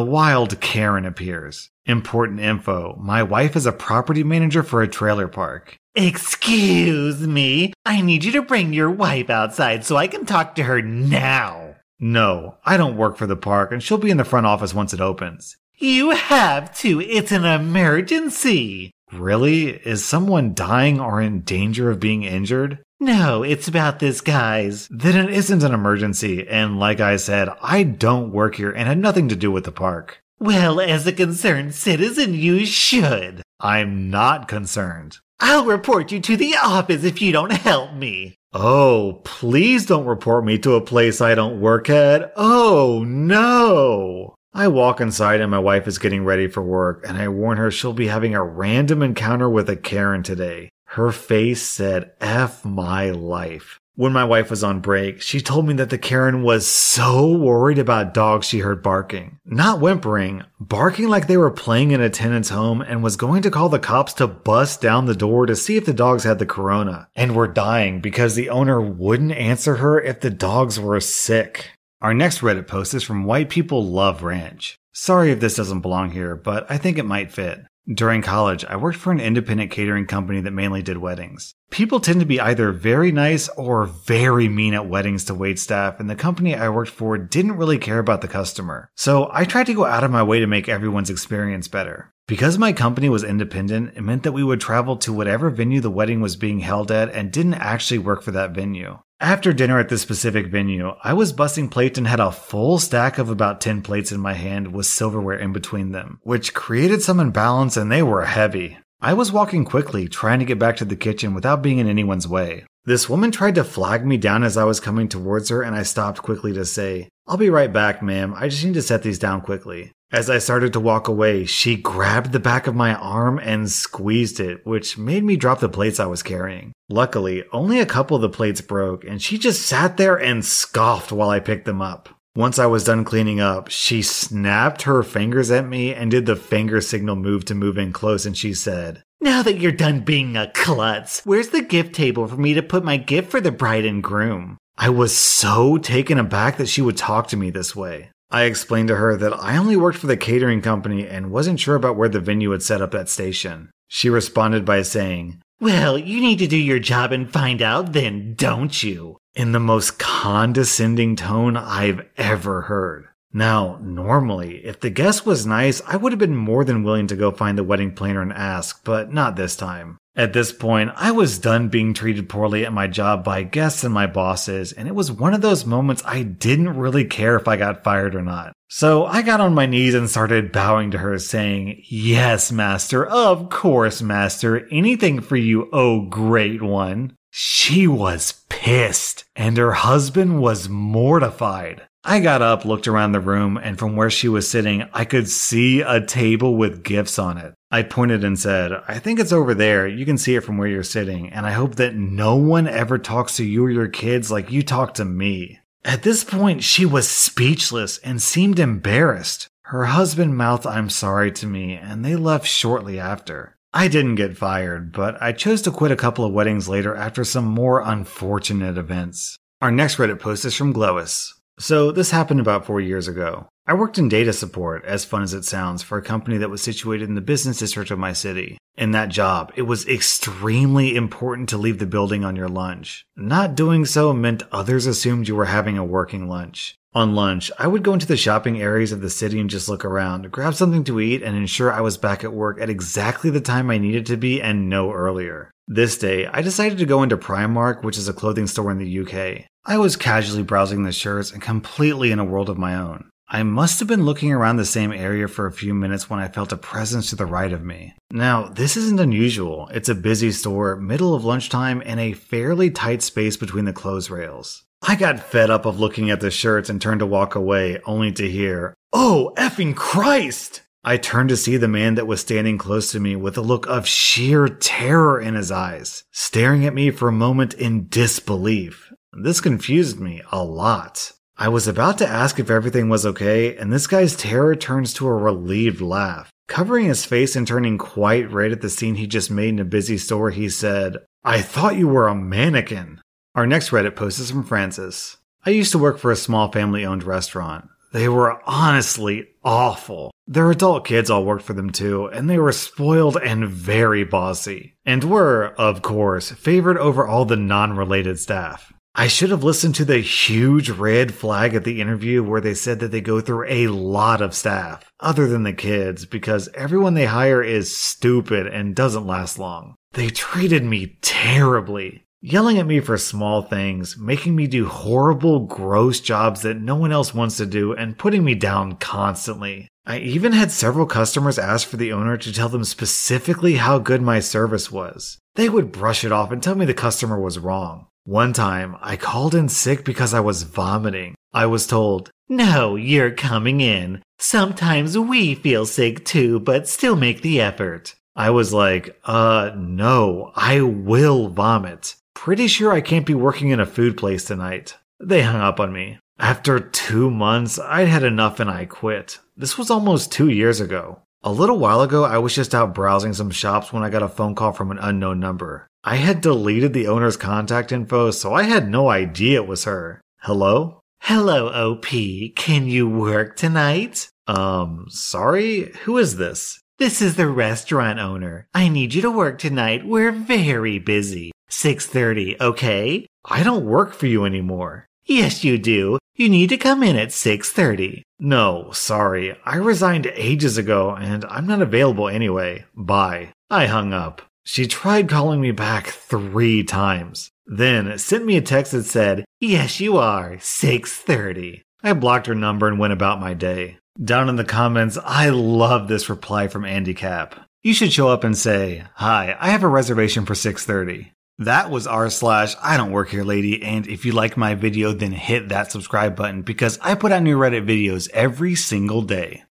wild 0.00 0.60
Karen 0.60 1.06
appears. 1.06 1.70
Important 1.84 2.40
info 2.40 2.98
my 3.00 3.22
wife 3.22 3.54
is 3.54 3.64
a 3.64 3.70
property 3.70 4.24
manager 4.24 4.64
for 4.64 4.82
a 4.82 4.88
trailer 4.88 5.28
park. 5.28 5.76
Excuse 5.94 7.24
me, 7.24 7.74
I 7.84 8.00
need 8.00 8.24
you 8.24 8.32
to 8.32 8.42
bring 8.42 8.72
your 8.72 8.90
wife 8.90 9.30
outside 9.30 9.84
so 9.84 9.94
I 9.96 10.08
can 10.08 10.26
talk 10.26 10.56
to 10.56 10.64
her 10.64 10.82
now. 10.82 11.65
No, 11.98 12.56
I 12.64 12.76
don't 12.76 12.96
work 12.96 13.16
for 13.16 13.26
the 13.26 13.36
park 13.36 13.72
and 13.72 13.82
she'll 13.82 13.98
be 13.98 14.10
in 14.10 14.16
the 14.16 14.24
front 14.24 14.46
office 14.46 14.74
once 14.74 14.92
it 14.92 15.00
opens. 15.00 15.56
You 15.78 16.10
have 16.10 16.74
to, 16.78 17.00
it's 17.00 17.32
an 17.32 17.44
emergency. 17.44 18.92
Really? 19.12 19.68
Is 19.68 20.04
someone 20.04 20.54
dying 20.54 20.98
or 21.00 21.20
in 21.20 21.42
danger 21.42 21.90
of 21.90 22.00
being 22.00 22.22
injured? 22.22 22.78
No, 22.98 23.42
it's 23.42 23.68
about 23.68 23.98
this 23.98 24.20
guy's. 24.20 24.88
Then 24.90 25.28
it 25.28 25.34
isn't 25.34 25.62
an 25.62 25.74
emergency, 25.74 26.48
and 26.48 26.80
like 26.80 26.98
I 26.98 27.16
said, 27.16 27.50
I 27.62 27.82
don't 27.82 28.32
work 28.32 28.54
here 28.54 28.70
and 28.70 28.88
had 28.88 28.98
nothing 28.98 29.28
to 29.28 29.36
do 29.36 29.50
with 29.50 29.64
the 29.64 29.72
park. 29.72 30.22
Well, 30.38 30.80
as 30.80 31.06
a 31.06 31.12
concerned 31.12 31.74
citizen, 31.74 32.32
you 32.32 32.64
should. 32.64 33.42
I'm 33.60 34.10
not 34.10 34.48
concerned. 34.48 35.18
I'll 35.40 35.66
report 35.66 36.10
you 36.10 36.20
to 36.20 36.36
the 36.36 36.56
office 36.62 37.04
if 37.04 37.20
you 37.20 37.32
don't 37.32 37.52
help 37.52 37.92
me. 37.92 38.36
Oh, 38.58 39.20
please 39.22 39.84
don't 39.84 40.06
report 40.06 40.46
me 40.46 40.56
to 40.60 40.76
a 40.76 40.80
place 40.80 41.20
I 41.20 41.34
don't 41.34 41.60
work 41.60 41.90
at. 41.90 42.32
Oh, 42.36 43.04
no. 43.06 44.34
I 44.54 44.68
walk 44.68 44.98
inside 44.98 45.42
and 45.42 45.50
my 45.50 45.58
wife 45.58 45.86
is 45.86 45.98
getting 45.98 46.24
ready 46.24 46.48
for 46.48 46.62
work, 46.62 47.04
and 47.06 47.18
I 47.18 47.28
warn 47.28 47.58
her 47.58 47.70
she'll 47.70 47.92
be 47.92 48.06
having 48.06 48.34
a 48.34 48.42
random 48.42 49.02
encounter 49.02 49.50
with 49.50 49.68
a 49.68 49.76
Karen 49.76 50.22
today. 50.22 50.70
Her 50.86 51.12
face 51.12 51.60
said, 51.60 52.12
F 52.18 52.64
my 52.64 53.10
life. 53.10 53.78
When 53.98 54.12
my 54.12 54.24
wife 54.24 54.50
was 54.50 54.62
on 54.62 54.80
break, 54.80 55.22
she 55.22 55.40
told 55.40 55.66
me 55.66 55.72
that 55.74 55.88
the 55.88 55.96
Karen 55.96 56.42
was 56.42 56.66
so 56.66 57.34
worried 57.34 57.78
about 57.78 58.12
dogs 58.12 58.46
she 58.46 58.58
heard 58.58 58.82
barking. 58.82 59.38
Not 59.46 59.80
whimpering, 59.80 60.42
barking 60.60 61.08
like 61.08 61.28
they 61.28 61.38
were 61.38 61.50
playing 61.50 61.92
in 61.92 62.02
a 62.02 62.10
tenant's 62.10 62.50
home 62.50 62.82
and 62.82 63.02
was 63.02 63.16
going 63.16 63.40
to 63.40 63.50
call 63.50 63.70
the 63.70 63.78
cops 63.78 64.12
to 64.14 64.26
bust 64.26 64.82
down 64.82 65.06
the 65.06 65.14
door 65.14 65.46
to 65.46 65.56
see 65.56 65.78
if 65.78 65.86
the 65.86 65.94
dogs 65.94 66.24
had 66.24 66.38
the 66.38 66.44
corona 66.44 67.08
and 67.16 67.34
were 67.34 67.48
dying 67.48 68.02
because 68.02 68.34
the 68.34 68.50
owner 68.50 68.82
wouldn't 68.82 69.32
answer 69.32 69.76
her 69.76 69.98
if 69.98 70.20
the 70.20 70.28
dogs 70.28 70.78
were 70.78 71.00
sick. 71.00 71.70
Our 72.02 72.12
next 72.12 72.40
Reddit 72.40 72.66
post 72.66 72.92
is 72.92 73.02
from 73.02 73.24
White 73.24 73.48
People 73.48 73.82
Love 73.82 74.22
Ranch. 74.22 74.76
Sorry 74.92 75.30
if 75.30 75.40
this 75.40 75.56
doesn't 75.56 75.80
belong 75.80 76.10
here, 76.10 76.36
but 76.36 76.70
I 76.70 76.76
think 76.76 76.98
it 76.98 77.06
might 77.06 77.32
fit. 77.32 77.60
During 77.92 78.20
college, 78.20 78.64
I 78.64 78.74
worked 78.74 78.98
for 78.98 79.12
an 79.12 79.20
independent 79.20 79.70
catering 79.70 80.06
company 80.06 80.40
that 80.40 80.50
mainly 80.50 80.82
did 80.82 80.98
weddings. 80.98 81.54
People 81.70 82.00
tend 82.00 82.18
to 82.18 82.26
be 82.26 82.40
either 82.40 82.72
very 82.72 83.12
nice 83.12 83.48
or 83.50 83.86
very 83.86 84.48
mean 84.48 84.74
at 84.74 84.88
weddings 84.88 85.24
to 85.26 85.34
wait 85.34 85.60
staff, 85.60 86.00
and 86.00 86.10
the 86.10 86.16
company 86.16 86.56
I 86.56 86.68
worked 86.68 86.90
for 86.90 87.16
didn't 87.16 87.56
really 87.56 87.78
care 87.78 88.00
about 88.00 88.22
the 88.22 88.28
customer. 88.28 88.90
So 88.96 89.30
I 89.32 89.44
tried 89.44 89.66
to 89.66 89.74
go 89.74 89.84
out 89.84 90.02
of 90.02 90.10
my 90.10 90.24
way 90.24 90.40
to 90.40 90.48
make 90.48 90.68
everyone's 90.68 91.10
experience 91.10 91.68
better. 91.68 92.12
Because 92.26 92.58
my 92.58 92.72
company 92.72 93.08
was 93.08 93.22
independent, 93.22 93.92
it 93.96 94.02
meant 94.02 94.24
that 94.24 94.32
we 94.32 94.42
would 94.42 94.60
travel 94.60 94.96
to 94.96 95.12
whatever 95.12 95.48
venue 95.48 95.80
the 95.80 95.88
wedding 95.88 96.20
was 96.20 96.34
being 96.34 96.58
held 96.58 96.90
at 96.90 97.10
and 97.10 97.30
didn't 97.30 97.54
actually 97.54 97.98
work 97.98 98.20
for 98.20 98.32
that 98.32 98.50
venue. 98.50 98.98
After 99.20 99.54
dinner 99.54 99.78
at 99.78 99.88
this 99.88 100.02
specific 100.02 100.48
venue, 100.48 100.92
I 101.02 101.14
was 101.14 101.32
busting 101.32 101.70
plates 101.70 101.96
and 101.96 102.06
had 102.06 102.20
a 102.20 102.30
full 102.30 102.78
stack 102.78 103.16
of 103.16 103.30
about 103.30 103.62
10 103.62 103.80
plates 103.80 104.12
in 104.12 104.20
my 104.20 104.34
hand 104.34 104.74
with 104.74 104.84
silverware 104.84 105.38
in 105.38 105.54
between 105.54 105.92
them, 105.92 106.20
which 106.22 106.52
created 106.52 107.00
some 107.00 107.18
imbalance 107.18 107.78
and 107.78 107.90
they 107.90 108.02
were 108.02 108.26
heavy. 108.26 108.76
I 109.00 109.14
was 109.14 109.32
walking 109.32 109.64
quickly, 109.64 110.06
trying 110.06 110.40
to 110.40 110.44
get 110.44 110.58
back 110.58 110.76
to 110.76 110.84
the 110.84 110.96
kitchen 110.96 111.32
without 111.32 111.62
being 111.62 111.78
in 111.78 111.88
anyone's 111.88 112.28
way. 112.28 112.66
This 112.86 113.08
woman 113.08 113.32
tried 113.32 113.56
to 113.56 113.64
flag 113.64 114.06
me 114.06 114.16
down 114.16 114.44
as 114.44 114.56
I 114.56 114.62
was 114.62 114.78
coming 114.78 115.08
towards 115.08 115.48
her, 115.48 115.60
and 115.60 115.74
I 115.74 115.82
stopped 115.82 116.22
quickly 116.22 116.52
to 116.52 116.64
say, 116.64 117.08
I'll 117.26 117.36
be 117.36 117.50
right 117.50 117.72
back, 117.72 118.00
ma'am. 118.00 118.32
I 118.36 118.48
just 118.48 118.64
need 118.64 118.74
to 118.74 118.82
set 118.82 119.02
these 119.02 119.18
down 119.18 119.40
quickly. 119.40 119.90
As 120.12 120.30
I 120.30 120.38
started 120.38 120.72
to 120.72 120.78
walk 120.78 121.08
away, 121.08 121.46
she 121.46 121.74
grabbed 121.74 122.30
the 122.30 122.38
back 122.38 122.68
of 122.68 122.76
my 122.76 122.94
arm 122.94 123.40
and 123.40 123.68
squeezed 123.68 124.38
it, 124.38 124.64
which 124.64 124.96
made 124.96 125.24
me 125.24 125.34
drop 125.34 125.58
the 125.58 125.68
plates 125.68 125.98
I 125.98 126.06
was 126.06 126.22
carrying. 126.22 126.72
Luckily, 126.88 127.42
only 127.52 127.80
a 127.80 127.86
couple 127.86 128.14
of 128.14 128.22
the 128.22 128.28
plates 128.28 128.60
broke, 128.60 129.04
and 129.04 129.20
she 129.20 129.36
just 129.36 129.62
sat 129.62 129.96
there 129.96 130.14
and 130.14 130.44
scoffed 130.44 131.10
while 131.10 131.30
I 131.30 131.40
picked 131.40 131.64
them 131.64 131.82
up. 131.82 132.08
Once 132.36 132.56
I 132.56 132.66
was 132.66 132.84
done 132.84 133.04
cleaning 133.04 133.40
up, 133.40 133.68
she 133.68 134.00
snapped 134.00 134.82
her 134.82 135.02
fingers 135.02 135.50
at 135.50 135.66
me 135.66 135.92
and 135.92 136.08
did 136.08 136.26
the 136.26 136.36
finger 136.36 136.80
signal 136.80 137.16
move 137.16 137.44
to 137.46 137.54
move 137.56 137.78
in 137.78 137.92
close, 137.92 138.26
and 138.26 138.36
she 138.36 138.54
said, 138.54 139.02
Now 139.20 139.42
that 139.42 139.58
you're 139.58 139.72
done 139.72 140.00
being 140.00 140.36
a 140.36 140.50
klutz, 140.52 141.22
where's 141.24 141.48
the 141.48 141.62
gift 141.62 141.94
table 141.94 142.28
for 142.28 142.36
me 142.36 142.52
to 142.52 142.62
put 142.62 142.84
my 142.84 142.98
gift 142.98 143.30
for 143.30 143.40
the 143.40 143.50
bride 143.50 143.86
and 143.86 144.02
groom? 144.02 144.58
I 144.76 144.90
was 144.90 145.16
so 145.16 145.78
taken 145.78 146.18
aback 146.18 146.58
that 146.58 146.68
she 146.68 146.82
would 146.82 146.98
talk 146.98 147.28
to 147.28 147.36
me 147.36 147.48
this 147.48 147.74
way. 147.74 148.10
I 148.30 148.42
explained 148.42 148.88
to 148.88 148.96
her 148.96 149.16
that 149.16 149.32
I 149.32 149.56
only 149.56 149.76
worked 149.76 149.98
for 149.98 150.06
the 150.06 150.18
catering 150.18 150.60
company 150.60 151.06
and 151.06 151.30
wasn't 151.30 151.60
sure 151.60 151.76
about 151.76 151.96
where 151.96 152.10
the 152.10 152.20
venue 152.20 152.50
had 152.50 152.62
set 152.62 152.82
up 152.82 152.90
that 152.90 153.08
station. 153.08 153.70
She 153.88 154.10
responded 154.10 154.66
by 154.66 154.82
saying, 154.82 155.40
Well, 155.60 155.96
you 155.96 156.20
need 156.20 156.38
to 156.40 156.46
do 156.46 156.58
your 156.58 156.78
job 156.78 157.10
and 157.12 157.32
find 157.32 157.62
out 157.62 157.94
then, 157.94 158.34
don't 158.34 158.82
you? 158.82 159.16
In 159.34 159.52
the 159.52 159.60
most 159.60 159.98
condescending 159.98 161.16
tone 161.16 161.56
I've 161.56 162.06
ever 162.18 162.62
heard. 162.62 163.08
Now, 163.36 163.78
normally, 163.82 164.64
if 164.64 164.80
the 164.80 164.88
guest 164.88 165.26
was 165.26 165.44
nice, 165.44 165.82
I 165.86 165.98
would 165.98 166.10
have 166.10 166.18
been 166.18 166.34
more 166.34 166.64
than 166.64 166.82
willing 166.82 167.06
to 167.08 167.16
go 167.16 167.30
find 167.30 167.58
the 167.58 167.64
wedding 167.64 167.92
planner 167.92 168.22
and 168.22 168.32
ask, 168.32 168.82
but 168.82 169.12
not 169.12 169.36
this 169.36 169.56
time. 169.56 169.98
At 170.16 170.32
this 170.32 170.52
point, 170.52 170.92
I 170.96 171.10
was 171.10 171.38
done 171.38 171.68
being 171.68 171.92
treated 171.92 172.30
poorly 172.30 172.64
at 172.64 172.72
my 172.72 172.86
job 172.86 173.24
by 173.24 173.42
guests 173.42 173.84
and 173.84 173.92
my 173.92 174.06
bosses, 174.06 174.72
and 174.72 174.88
it 174.88 174.94
was 174.94 175.12
one 175.12 175.34
of 175.34 175.42
those 175.42 175.66
moments 175.66 176.02
I 176.06 176.22
didn't 176.22 176.78
really 176.78 177.04
care 177.04 177.36
if 177.36 177.46
I 177.46 177.58
got 177.58 177.84
fired 177.84 178.14
or 178.14 178.22
not. 178.22 178.54
So 178.70 179.04
I 179.04 179.20
got 179.20 179.42
on 179.42 179.52
my 179.52 179.66
knees 179.66 179.92
and 179.92 180.08
started 180.08 180.50
bowing 180.50 180.90
to 180.92 180.98
her, 180.98 181.18
saying, 181.18 181.82
Yes, 181.90 182.50
master, 182.50 183.04
of 183.04 183.50
course, 183.50 184.00
master, 184.00 184.66
anything 184.70 185.20
for 185.20 185.36
you, 185.36 185.68
oh 185.74 186.06
great 186.08 186.62
one. 186.62 187.14
She 187.30 187.86
was 187.86 188.44
pissed, 188.48 189.24
and 189.36 189.58
her 189.58 189.72
husband 189.72 190.40
was 190.40 190.70
mortified. 190.70 191.82
I 192.08 192.20
got 192.20 192.40
up, 192.40 192.64
looked 192.64 192.86
around 192.86 193.10
the 193.10 193.20
room, 193.20 193.56
and 193.56 193.76
from 193.76 193.96
where 193.96 194.10
she 194.10 194.28
was 194.28 194.48
sitting, 194.48 194.88
I 194.94 195.04
could 195.04 195.28
see 195.28 195.80
a 195.80 196.00
table 196.00 196.54
with 196.56 196.84
gifts 196.84 197.18
on 197.18 197.36
it. 197.36 197.52
I 197.72 197.82
pointed 197.82 198.22
and 198.22 198.38
said, 198.38 198.70
I 198.86 199.00
think 199.00 199.18
it's 199.18 199.32
over 199.32 199.54
there. 199.54 199.88
You 199.88 200.06
can 200.06 200.16
see 200.16 200.36
it 200.36 200.44
from 200.44 200.56
where 200.56 200.68
you're 200.68 200.84
sitting, 200.84 201.30
and 201.30 201.44
I 201.44 201.50
hope 201.50 201.74
that 201.74 201.96
no 201.96 202.36
one 202.36 202.68
ever 202.68 202.96
talks 202.96 203.34
to 203.36 203.44
you 203.44 203.64
or 203.64 203.70
your 203.72 203.88
kids 203.88 204.30
like 204.30 204.52
you 204.52 204.62
talk 204.62 204.94
to 204.94 205.04
me. 205.04 205.58
At 205.84 206.04
this 206.04 206.22
point, 206.22 206.62
she 206.62 206.86
was 206.86 207.08
speechless 207.08 207.98
and 207.98 208.22
seemed 208.22 208.60
embarrassed. 208.60 209.48
Her 209.62 209.86
husband 209.86 210.36
mouthed, 210.36 210.64
I'm 210.64 210.90
sorry 210.90 211.32
to 211.32 211.46
me, 211.48 211.74
and 211.74 212.04
they 212.04 212.14
left 212.14 212.46
shortly 212.46 213.00
after. 213.00 213.56
I 213.74 213.88
didn't 213.88 214.14
get 214.14 214.36
fired, 214.36 214.92
but 214.92 215.20
I 215.20 215.32
chose 215.32 215.60
to 215.62 215.72
quit 215.72 215.90
a 215.90 215.96
couple 215.96 216.24
of 216.24 216.32
weddings 216.32 216.68
later 216.68 216.94
after 216.94 217.24
some 217.24 217.46
more 217.46 217.80
unfortunate 217.80 218.78
events. 218.78 219.36
Our 219.60 219.72
next 219.72 219.96
Reddit 219.96 220.20
post 220.20 220.44
is 220.44 220.54
from 220.54 220.72
Glowis. 220.72 221.32
So, 221.58 221.90
this 221.90 222.10
happened 222.10 222.40
about 222.40 222.66
four 222.66 222.80
years 222.80 223.08
ago. 223.08 223.48
I 223.66 223.72
worked 223.74 223.96
in 223.96 224.08
data 224.08 224.32
support, 224.32 224.84
as 224.84 225.06
fun 225.06 225.22
as 225.22 225.32
it 225.32 225.44
sounds, 225.44 225.82
for 225.82 225.96
a 225.96 226.02
company 226.02 226.36
that 226.36 226.50
was 226.50 226.62
situated 226.62 227.08
in 227.08 227.14
the 227.14 227.20
business 227.20 227.58
district 227.58 227.90
of 227.90 227.98
my 227.98 228.12
city. 228.12 228.58
In 228.76 228.90
that 228.90 229.08
job, 229.08 229.52
it 229.56 229.62
was 229.62 229.88
extremely 229.88 230.94
important 230.94 231.48
to 231.48 231.56
leave 231.56 231.78
the 231.78 231.86
building 231.86 232.24
on 232.24 232.36
your 232.36 232.48
lunch. 232.48 233.06
Not 233.16 233.54
doing 233.54 233.86
so 233.86 234.12
meant 234.12 234.42
others 234.52 234.84
assumed 234.84 235.28
you 235.28 235.34
were 235.34 235.46
having 235.46 235.78
a 235.78 235.84
working 235.84 236.28
lunch. 236.28 236.76
On 236.96 237.14
lunch, 237.14 237.52
I 237.58 237.66
would 237.66 237.82
go 237.82 237.92
into 237.92 238.06
the 238.06 238.16
shopping 238.16 238.58
areas 238.58 238.90
of 238.90 239.02
the 239.02 239.10
city 239.10 239.38
and 239.38 239.50
just 239.50 239.68
look 239.68 239.84
around, 239.84 240.32
grab 240.32 240.54
something 240.54 240.82
to 240.84 240.98
eat, 240.98 241.22
and 241.22 241.36
ensure 241.36 241.70
I 241.70 241.82
was 241.82 241.98
back 241.98 242.24
at 242.24 242.32
work 242.32 242.58
at 242.58 242.70
exactly 242.70 243.28
the 243.28 243.42
time 243.42 243.68
I 243.68 243.76
needed 243.76 244.06
to 244.06 244.16
be 244.16 244.40
and 244.40 244.70
no 244.70 244.90
earlier. 244.90 245.50
This 245.68 245.98
day, 245.98 246.24
I 246.24 246.40
decided 246.40 246.78
to 246.78 246.86
go 246.86 247.02
into 247.02 247.18
Primark, 247.18 247.84
which 247.84 247.98
is 247.98 248.08
a 248.08 248.14
clothing 248.14 248.46
store 248.46 248.70
in 248.70 248.78
the 248.78 249.00
UK. 249.00 249.44
I 249.66 249.76
was 249.76 249.94
casually 249.94 250.42
browsing 250.42 250.84
the 250.84 250.90
shirts 250.90 251.32
and 251.32 251.42
completely 251.42 252.12
in 252.12 252.18
a 252.18 252.24
world 252.24 252.48
of 252.48 252.56
my 252.56 252.74
own. 252.74 253.10
I 253.28 253.42
must 253.42 253.78
have 253.80 253.88
been 253.88 254.06
looking 254.06 254.32
around 254.32 254.56
the 254.56 254.64
same 254.64 254.90
area 254.90 255.28
for 255.28 255.44
a 255.44 255.52
few 255.52 255.74
minutes 255.74 256.08
when 256.08 256.20
I 256.20 256.28
felt 256.28 256.50
a 256.50 256.56
presence 256.56 257.10
to 257.10 257.16
the 257.16 257.26
right 257.26 257.52
of 257.52 257.62
me. 257.62 257.94
Now, 258.10 258.48
this 258.48 258.74
isn't 258.74 259.00
unusual. 259.00 259.68
It's 259.70 259.90
a 259.90 259.94
busy 259.94 260.32
store, 260.32 260.76
middle 260.76 261.12
of 261.12 261.26
lunchtime, 261.26 261.82
and 261.84 262.00
a 262.00 262.14
fairly 262.14 262.70
tight 262.70 263.02
space 263.02 263.36
between 263.36 263.66
the 263.66 263.74
clothes 263.74 264.08
rails. 264.08 264.62
I 264.88 264.94
got 264.94 265.18
fed 265.18 265.50
up 265.50 265.66
of 265.66 265.80
looking 265.80 266.10
at 266.10 266.20
the 266.20 266.30
shirts 266.30 266.70
and 266.70 266.80
turned 266.80 267.00
to 267.00 267.06
walk 267.06 267.34
away, 267.34 267.80
only 267.86 268.12
to 268.12 268.30
hear, 268.30 268.76
Oh, 268.92 269.32
effing 269.36 269.74
Christ! 269.74 270.62
I 270.84 270.96
turned 270.96 271.28
to 271.30 271.36
see 271.36 271.56
the 271.56 271.66
man 271.66 271.96
that 271.96 272.06
was 272.06 272.20
standing 272.20 272.56
close 272.56 272.92
to 272.92 273.00
me 273.00 273.16
with 273.16 273.36
a 273.36 273.40
look 273.40 273.66
of 273.66 273.88
sheer 273.88 274.48
terror 274.48 275.20
in 275.20 275.34
his 275.34 275.50
eyes, 275.50 276.04
staring 276.12 276.64
at 276.64 276.72
me 276.72 276.92
for 276.92 277.08
a 277.08 277.12
moment 277.12 277.52
in 277.54 277.88
disbelief. 277.88 278.92
This 279.12 279.40
confused 279.40 279.98
me 279.98 280.22
a 280.30 280.44
lot. 280.44 281.10
I 281.36 281.48
was 281.48 281.66
about 281.66 281.98
to 281.98 282.08
ask 282.08 282.38
if 282.38 282.48
everything 282.48 282.88
was 282.88 283.04
okay, 283.04 283.56
and 283.56 283.72
this 283.72 283.88
guy's 283.88 284.14
terror 284.14 284.54
turns 284.54 284.94
to 284.94 285.08
a 285.08 285.12
relieved 285.12 285.80
laugh. 285.80 286.30
Covering 286.46 286.84
his 286.84 287.04
face 287.04 287.34
and 287.34 287.44
turning 287.44 287.76
quite 287.76 288.30
red 288.30 288.52
at 288.52 288.60
the 288.60 288.70
scene 288.70 288.94
he 288.94 289.08
just 289.08 289.32
made 289.32 289.48
in 289.48 289.58
a 289.58 289.64
busy 289.64 289.98
store, 289.98 290.30
he 290.30 290.48
said, 290.48 290.98
I 291.24 291.42
thought 291.42 291.74
you 291.74 291.88
were 291.88 292.06
a 292.06 292.14
mannequin. 292.14 293.00
Our 293.36 293.46
next 293.46 293.68
Reddit 293.68 293.96
post 293.96 294.18
is 294.18 294.30
from 294.30 294.44
Francis. 294.44 295.18
I 295.44 295.50
used 295.50 295.70
to 295.72 295.78
work 295.78 295.98
for 295.98 296.10
a 296.10 296.16
small 296.16 296.50
family 296.50 296.86
owned 296.86 297.04
restaurant. 297.04 297.68
They 297.92 298.08
were 298.08 298.40
honestly 298.48 299.28
awful. 299.44 300.10
Their 300.26 300.50
adult 300.50 300.86
kids 300.86 301.10
all 301.10 301.22
worked 301.22 301.44
for 301.44 301.52
them 301.52 301.68
too, 301.68 302.06
and 302.06 302.30
they 302.30 302.38
were 302.38 302.50
spoiled 302.50 303.18
and 303.18 303.46
very 303.46 304.04
bossy, 304.04 304.74
and 304.86 305.04
were, 305.04 305.54
of 305.58 305.82
course, 305.82 306.30
favored 306.30 306.78
over 306.78 307.06
all 307.06 307.26
the 307.26 307.36
non 307.36 307.76
related 307.76 308.18
staff. 308.18 308.72
I 308.94 309.06
should 309.06 309.28
have 309.28 309.44
listened 309.44 309.74
to 309.74 309.84
the 309.84 309.98
huge 309.98 310.70
red 310.70 311.12
flag 311.12 311.54
at 311.54 311.64
the 311.64 311.82
interview 311.82 312.22
where 312.22 312.40
they 312.40 312.54
said 312.54 312.80
that 312.80 312.90
they 312.90 313.02
go 313.02 313.20
through 313.20 313.44
a 313.48 313.66
lot 313.66 314.22
of 314.22 314.34
staff, 314.34 314.90
other 315.00 315.28
than 315.28 315.42
the 315.42 315.52
kids, 315.52 316.06
because 316.06 316.48
everyone 316.54 316.94
they 316.94 317.04
hire 317.04 317.42
is 317.42 317.76
stupid 317.76 318.46
and 318.46 318.74
doesn't 318.74 319.06
last 319.06 319.38
long. 319.38 319.74
They 319.92 320.08
treated 320.08 320.64
me 320.64 320.96
terribly, 321.02 322.05
yelling 322.20 322.58
at 322.58 322.66
me 322.66 322.80
for 322.80 322.98
small 322.98 323.42
things, 323.42 323.96
making 323.96 324.34
me 324.34 324.46
do 324.46 324.66
horrible, 324.66 325.40
gross 325.40 326.00
jobs 326.00 326.42
that 326.42 326.60
no 326.60 326.74
one 326.74 326.92
else 326.92 327.14
wants 327.14 327.36
to 327.36 327.46
do, 327.46 327.72
and 327.72 327.98
putting 327.98 328.24
me 328.24 328.34
down 328.34 328.76
constantly. 328.76 329.68
I 329.86 329.98
even 329.98 330.32
had 330.32 330.50
several 330.50 330.86
customers 330.86 331.38
ask 331.38 331.68
for 331.68 331.76
the 331.76 331.92
owner 331.92 332.16
to 332.16 332.32
tell 332.32 332.48
them 332.48 332.64
specifically 332.64 333.54
how 333.54 333.78
good 333.78 334.02
my 334.02 334.20
service 334.20 334.70
was. 334.72 335.18
They 335.36 335.48
would 335.48 335.70
brush 335.70 336.04
it 336.04 336.12
off 336.12 336.32
and 336.32 336.42
tell 336.42 336.54
me 336.54 336.64
the 336.64 336.74
customer 336.74 337.20
was 337.20 337.38
wrong. 337.38 337.86
One 338.04 338.32
time, 338.32 338.76
I 338.80 338.96
called 338.96 339.34
in 339.34 339.48
sick 339.48 339.84
because 339.84 340.14
I 340.14 340.20
was 340.20 340.44
vomiting. 340.44 341.14
I 341.32 341.46
was 341.46 341.66
told, 341.66 342.10
No, 342.28 342.76
you're 342.76 343.10
coming 343.10 343.60
in. 343.60 344.02
Sometimes 344.18 344.96
we 344.96 345.34
feel 345.34 345.66
sick 345.66 346.04
too, 346.04 346.40
but 346.40 346.68
still 346.68 346.96
make 346.96 347.22
the 347.22 347.40
effort. 347.40 347.94
I 348.16 348.30
was 348.30 348.52
like, 348.52 348.98
uh, 349.04 349.50
no, 349.54 350.32
I 350.34 350.62
will 350.62 351.28
vomit. 351.28 351.94
Pretty 352.16 352.48
sure 352.48 352.72
I 352.72 352.80
can't 352.80 353.06
be 353.06 353.14
working 353.14 353.50
in 353.50 353.60
a 353.60 353.66
food 353.66 353.96
place 353.96 354.24
tonight. 354.24 354.74
They 354.98 355.22
hung 355.22 355.40
up 355.40 355.60
on 355.60 355.72
me. 355.72 355.98
After 356.18 356.58
two 356.58 357.08
months, 357.08 357.58
I'd 357.58 357.86
had 357.86 358.02
enough 358.02 358.40
and 358.40 358.50
I 358.50 358.64
quit. 358.64 359.20
This 359.36 359.56
was 359.56 359.70
almost 359.70 360.10
two 360.10 360.28
years 360.28 360.58
ago. 360.60 361.02
A 361.22 361.30
little 361.30 361.58
while 361.58 361.82
ago, 361.82 362.04
I 362.04 362.18
was 362.18 362.34
just 362.34 362.54
out 362.54 362.74
browsing 362.74 363.12
some 363.12 363.30
shops 363.30 363.70
when 363.72 363.84
I 363.84 363.90
got 363.90 364.02
a 364.02 364.08
phone 364.08 364.34
call 364.34 364.52
from 364.52 364.70
an 364.72 364.78
unknown 364.78 365.20
number. 365.20 365.68
I 365.84 365.96
had 365.96 366.22
deleted 366.22 366.72
the 366.72 366.88
owner's 366.88 367.18
contact 367.18 367.70
info, 367.70 368.10
so 368.10 368.32
I 368.32 368.44
had 368.44 368.68
no 368.68 368.88
idea 368.88 369.42
it 369.42 369.46
was 369.46 369.64
her. 369.64 370.00
Hello? 370.22 370.80
Hello, 371.02 371.48
OP. 371.48 371.86
Can 372.34 372.66
you 372.66 372.88
work 372.88 373.36
tonight? 373.36 374.08
Um, 374.26 374.86
sorry? 374.88 375.70
Who 375.84 375.98
is 375.98 376.16
this? 376.16 376.60
This 376.78 377.00
is 377.00 377.14
the 377.16 377.28
restaurant 377.28 378.00
owner. 378.00 378.48
I 378.54 378.68
need 378.68 378.94
you 378.94 379.02
to 379.02 379.10
work 379.10 379.38
tonight. 379.38 379.86
We're 379.86 380.12
very 380.12 380.78
busy. 380.78 381.30
6:30, 381.50 382.40
okay? 382.40 383.06
I 383.24 383.42
don't 383.42 383.64
work 383.64 383.94
for 383.94 384.06
you 384.06 384.24
anymore. 384.24 384.86
Yes, 385.04 385.44
you 385.44 385.58
do. 385.58 385.98
You 386.14 386.28
need 386.28 386.48
to 386.48 386.56
come 386.56 386.82
in 386.82 386.96
at 386.96 387.12
6:30. 387.12 388.02
No, 388.18 388.70
sorry. 388.72 389.36
I 389.44 389.56
resigned 389.56 390.10
ages 390.14 390.56
ago 390.56 390.90
and 390.90 391.24
I'm 391.26 391.46
not 391.46 391.62
available 391.62 392.08
anyway. 392.08 392.64
Bye. 392.74 393.32
I 393.50 393.66
hung 393.66 393.92
up. 393.92 394.22
She 394.42 394.66
tried 394.66 395.08
calling 395.08 395.40
me 395.40 395.50
back 395.50 395.88
three 395.88 396.62
times, 396.62 397.30
then 397.46 397.98
sent 397.98 398.24
me 398.24 398.36
a 398.36 398.40
text 398.40 398.72
that 398.72 398.84
said, 398.84 399.24
Yes, 399.40 399.80
you 399.80 399.96
are, 399.96 400.38
630. 400.40 401.62
I 401.82 401.92
blocked 401.92 402.26
her 402.26 402.34
number 402.34 402.68
and 402.68 402.78
went 402.78 402.92
about 402.92 403.20
my 403.20 403.34
day. 403.34 403.78
Down 404.02 404.28
in 404.28 404.36
the 404.36 404.44
comments, 404.44 404.98
I 405.04 405.30
love 405.30 405.88
this 405.88 406.08
reply 406.08 406.48
from 406.48 406.64
Andy 406.64 406.94
Cap. 406.94 407.34
You 407.62 407.74
should 407.74 407.92
show 407.92 408.08
up 408.08 408.22
and 408.22 408.38
say, 408.38 408.84
Hi, 408.94 409.36
I 409.40 409.50
have 409.50 409.64
a 409.64 409.68
reservation 409.68 410.24
for 410.26 410.34
630. 410.36 411.12
That 411.38 411.70
was 411.70 411.86
r 411.86 412.08
slash 412.08 412.54
I 412.62 412.78
don't 412.78 412.92
work 412.92 413.10
here 413.10 413.22
lady. 413.22 413.62
And 413.62 413.86
if 413.86 414.06
you 414.06 414.12
like 414.12 414.38
my 414.38 414.54
video, 414.54 414.92
then 414.92 415.12
hit 415.12 415.50
that 415.50 415.70
subscribe 415.70 416.16
button 416.16 416.40
because 416.40 416.78
I 416.80 416.94
put 416.94 417.12
out 417.12 417.22
new 417.22 417.36
Reddit 417.36 417.66
videos 417.66 418.08
every 418.10 418.54
single 418.54 419.02
day. 419.02 419.44